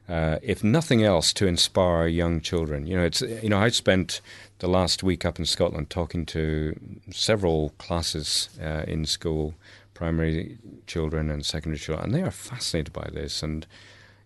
Uh, 0.08 0.38
if 0.42 0.62
nothing 0.62 1.02
else, 1.02 1.32
to 1.32 1.46
inspire 1.46 2.06
young 2.06 2.40
children. 2.40 2.86
You 2.86 2.96
know, 2.96 3.04
it's 3.04 3.22
you 3.22 3.48
know 3.48 3.58
I 3.58 3.70
spent 3.70 4.20
the 4.58 4.68
last 4.68 5.02
week 5.02 5.24
up 5.24 5.38
in 5.38 5.44
Scotland 5.44 5.90
talking 5.90 6.24
to 6.26 6.78
several 7.10 7.70
classes 7.78 8.48
uh, 8.62 8.84
in 8.86 9.04
school, 9.04 9.54
primary 9.94 10.58
children 10.86 11.30
and 11.30 11.44
secondary 11.44 11.78
children, 11.78 12.06
and 12.06 12.14
they 12.14 12.22
are 12.22 12.30
fascinated 12.30 12.92
by 12.92 13.08
this 13.12 13.42
and 13.42 13.66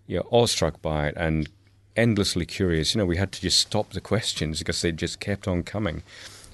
you 0.07 0.17
know, 0.17 0.27
awestruck 0.31 0.83
by 0.83 1.09
it 1.09 1.15
and 1.17 1.49
endlessly 1.97 2.45
curious. 2.45 2.95
You 2.95 2.99
know, 2.99 3.07
we 3.07 3.17
had 3.17 3.33
to 3.33 3.41
just 3.41 3.59
stop 3.59 3.93
the 3.93 4.01
questions 4.01 4.59
because 4.59 4.83
they 4.83 4.93
just 4.93 5.21
kept 5.21 5.47
on 5.49 5.63
coming. 5.63 6.03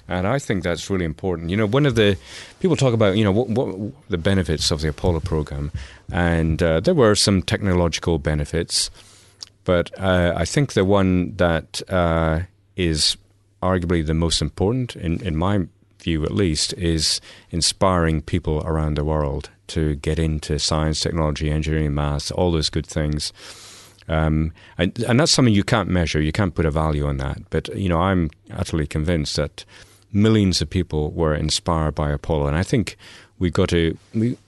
And 0.08 0.26
I 0.26 0.38
think 0.38 0.62
that's 0.62 0.88
really 0.88 1.04
important. 1.04 1.50
You 1.50 1.56
know, 1.56 1.66
one 1.66 1.86
of 1.86 1.96
the 1.96 2.16
people 2.60 2.76
talk 2.76 2.94
about, 2.94 3.16
you 3.16 3.24
know, 3.24 3.32
what, 3.32 3.48
what 3.48 3.92
the 4.08 4.18
benefits 4.18 4.70
of 4.70 4.80
the 4.80 4.88
Apollo 4.88 5.20
program, 5.20 5.72
and 6.12 6.62
uh, 6.62 6.80
there 6.80 6.94
were 6.94 7.14
some 7.14 7.42
technological 7.42 8.18
benefits, 8.18 8.90
but 9.66 9.90
uh, 9.98 10.32
I 10.34 10.44
think 10.44 10.72
the 10.72 10.84
one 10.84 11.34
that 11.36 11.82
uh, 11.90 12.42
is 12.76 13.16
arguably 13.62 14.06
the 14.06 14.14
most 14.14 14.40
important, 14.40 14.94
in, 14.94 15.20
in 15.22 15.36
my 15.36 15.66
view 15.98 16.24
at 16.24 16.30
least, 16.30 16.72
is 16.74 17.20
inspiring 17.50 18.22
people 18.22 18.62
around 18.64 18.94
the 18.94 19.04
world 19.04 19.50
to 19.66 19.96
get 19.96 20.20
into 20.20 20.60
science, 20.60 21.00
technology, 21.00 21.50
engineering, 21.50 21.94
maths, 21.94 22.30
all 22.30 22.52
those 22.52 22.70
good 22.70 22.86
things. 22.86 23.32
Um, 24.08 24.52
and, 24.78 24.96
and 25.00 25.18
that's 25.18 25.32
something 25.32 25.52
you 25.52 25.64
can't 25.64 25.88
measure. 25.88 26.20
You 26.20 26.30
can't 26.30 26.54
put 26.54 26.64
a 26.64 26.70
value 26.70 27.04
on 27.04 27.16
that. 27.16 27.38
But 27.50 27.68
you 27.76 27.88
know, 27.88 28.00
I'm 28.00 28.30
utterly 28.52 28.86
convinced 28.86 29.34
that 29.34 29.64
millions 30.12 30.62
of 30.62 30.70
people 30.70 31.10
were 31.10 31.34
inspired 31.34 31.96
by 31.96 32.12
Apollo, 32.12 32.46
and 32.46 32.56
I 32.56 32.62
think 32.62 32.96
we 33.40 33.50
got 33.50 33.70
to 33.70 33.98
we 34.14 34.38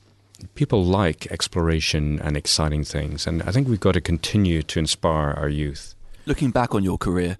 people 0.54 0.84
like 0.84 1.26
exploration 1.30 2.20
and 2.20 2.36
exciting 2.36 2.84
things, 2.84 3.26
and 3.26 3.42
I 3.42 3.50
think 3.50 3.68
we've 3.68 3.80
got 3.80 3.92
to 3.92 4.00
continue 4.00 4.62
to 4.62 4.78
inspire 4.78 5.30
our 5.32 5.48
youth. 5.48 5.94
Looking 6.26 6.50
back 6.50 6.74
on 6.74 6.84
your 6.84 6.98
career, 6.98 7.38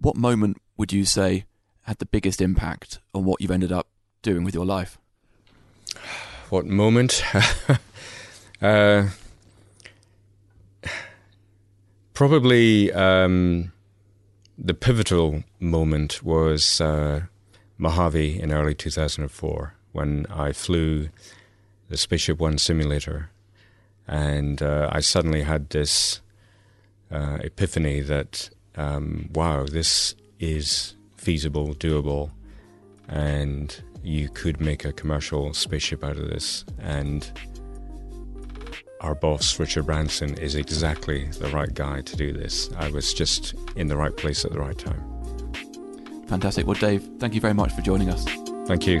what 0.00 0.16
moment 0.16 0.60
would 0.76 0.92
you 0.92 1.04
say 1.04 1.44
had 1.82 1.98
the 1.98 2.06
biggest 2.06 2.40
impact 2.40 2.98
on 3.14 3.24
what 3.24 3.40
you've 3.40 3.50
ended 3.50 3.72
up 3.72 3.88
doing 4.22 4.44
with 4.44 4.54
your 4.54 4.66
life? 4.66 4.98
what 6.50 6.66
moment? 6.66 7.22
uh, 8.62 9.06
probably 12.12 12.92
um, 12.92 13.72
the 14.58 14.74
pivotal 14.74 15.44
moment 15.60 16.22
was 16.22 16.80
uh, 16.80 17.22
Mojave 17.78 18.40
in 18.40 18.52
early 18.52 18.74
2004 18.74 19.74
when 19.92 20.26
I 20.28 20.52
flew 20.52 21.08
the 21.90 21.98
Spaceship 21.98 22.38
One 22.38 22.56
simulator, 22.56 23.28
and 24.08 24.62
uh, 24.62 24.88
I 24.90 25.00
suddenly 25.00 25.42
had 25.42 25.68
this 25.68 26.22
uh, 27.10 27.38
epiphany 27.42 28.00
that 28.00 28.48
um, 28.76 29.28
wow, 29.34 29.66
this 29.66 30.14
is 30.38 30.94
feasible, 31.16 31.74
doable, 31.74 32.30
and 33.08 33.82
you 34.02 34.28
could 34.30 34.60
make 34.60 34.84
a 34.84 34.92
commercial 34.92 35.52
spaceship 35.52 36.02
out 36.02 36.16
of 36.16 36.28
this. 36.28 36.64
And 36.78 37.30
our 39.00 39.14
boss, 39.14 39.58
Richard 39.58 39.86
Branson, 39.86 40.38
is 40.38 40.54
exactly 40.54 41.26
the 41.26 41.48
right 41.48 41.72
guy 41.74 42.00
to 42.02 42.16
do 42.16 42.32
this. 42.32 42.70
I 42.76 42.90
was 42.90 43.12
just 43.12 43.54
in 43.76 43.88
the 43.88 43.96
right 43.96 44.16
place 44.16 44.44
at 44.44 44.52
the 44.52 44.60
right 44.60 44.78
time. 44.78 45.04
Fantastic. 46.28 46.66
Well, 46.66 46.78
Dave, 46.78 47.08
thank 47.18 47.34
you 47.34 47.40
very 47.40 47.54
much 47.54 47.72
for 47.72 47.82
joining 47.82 48.08
us. 48.08 48.24
Thank 48.66 48.86
you. 48.86 49.00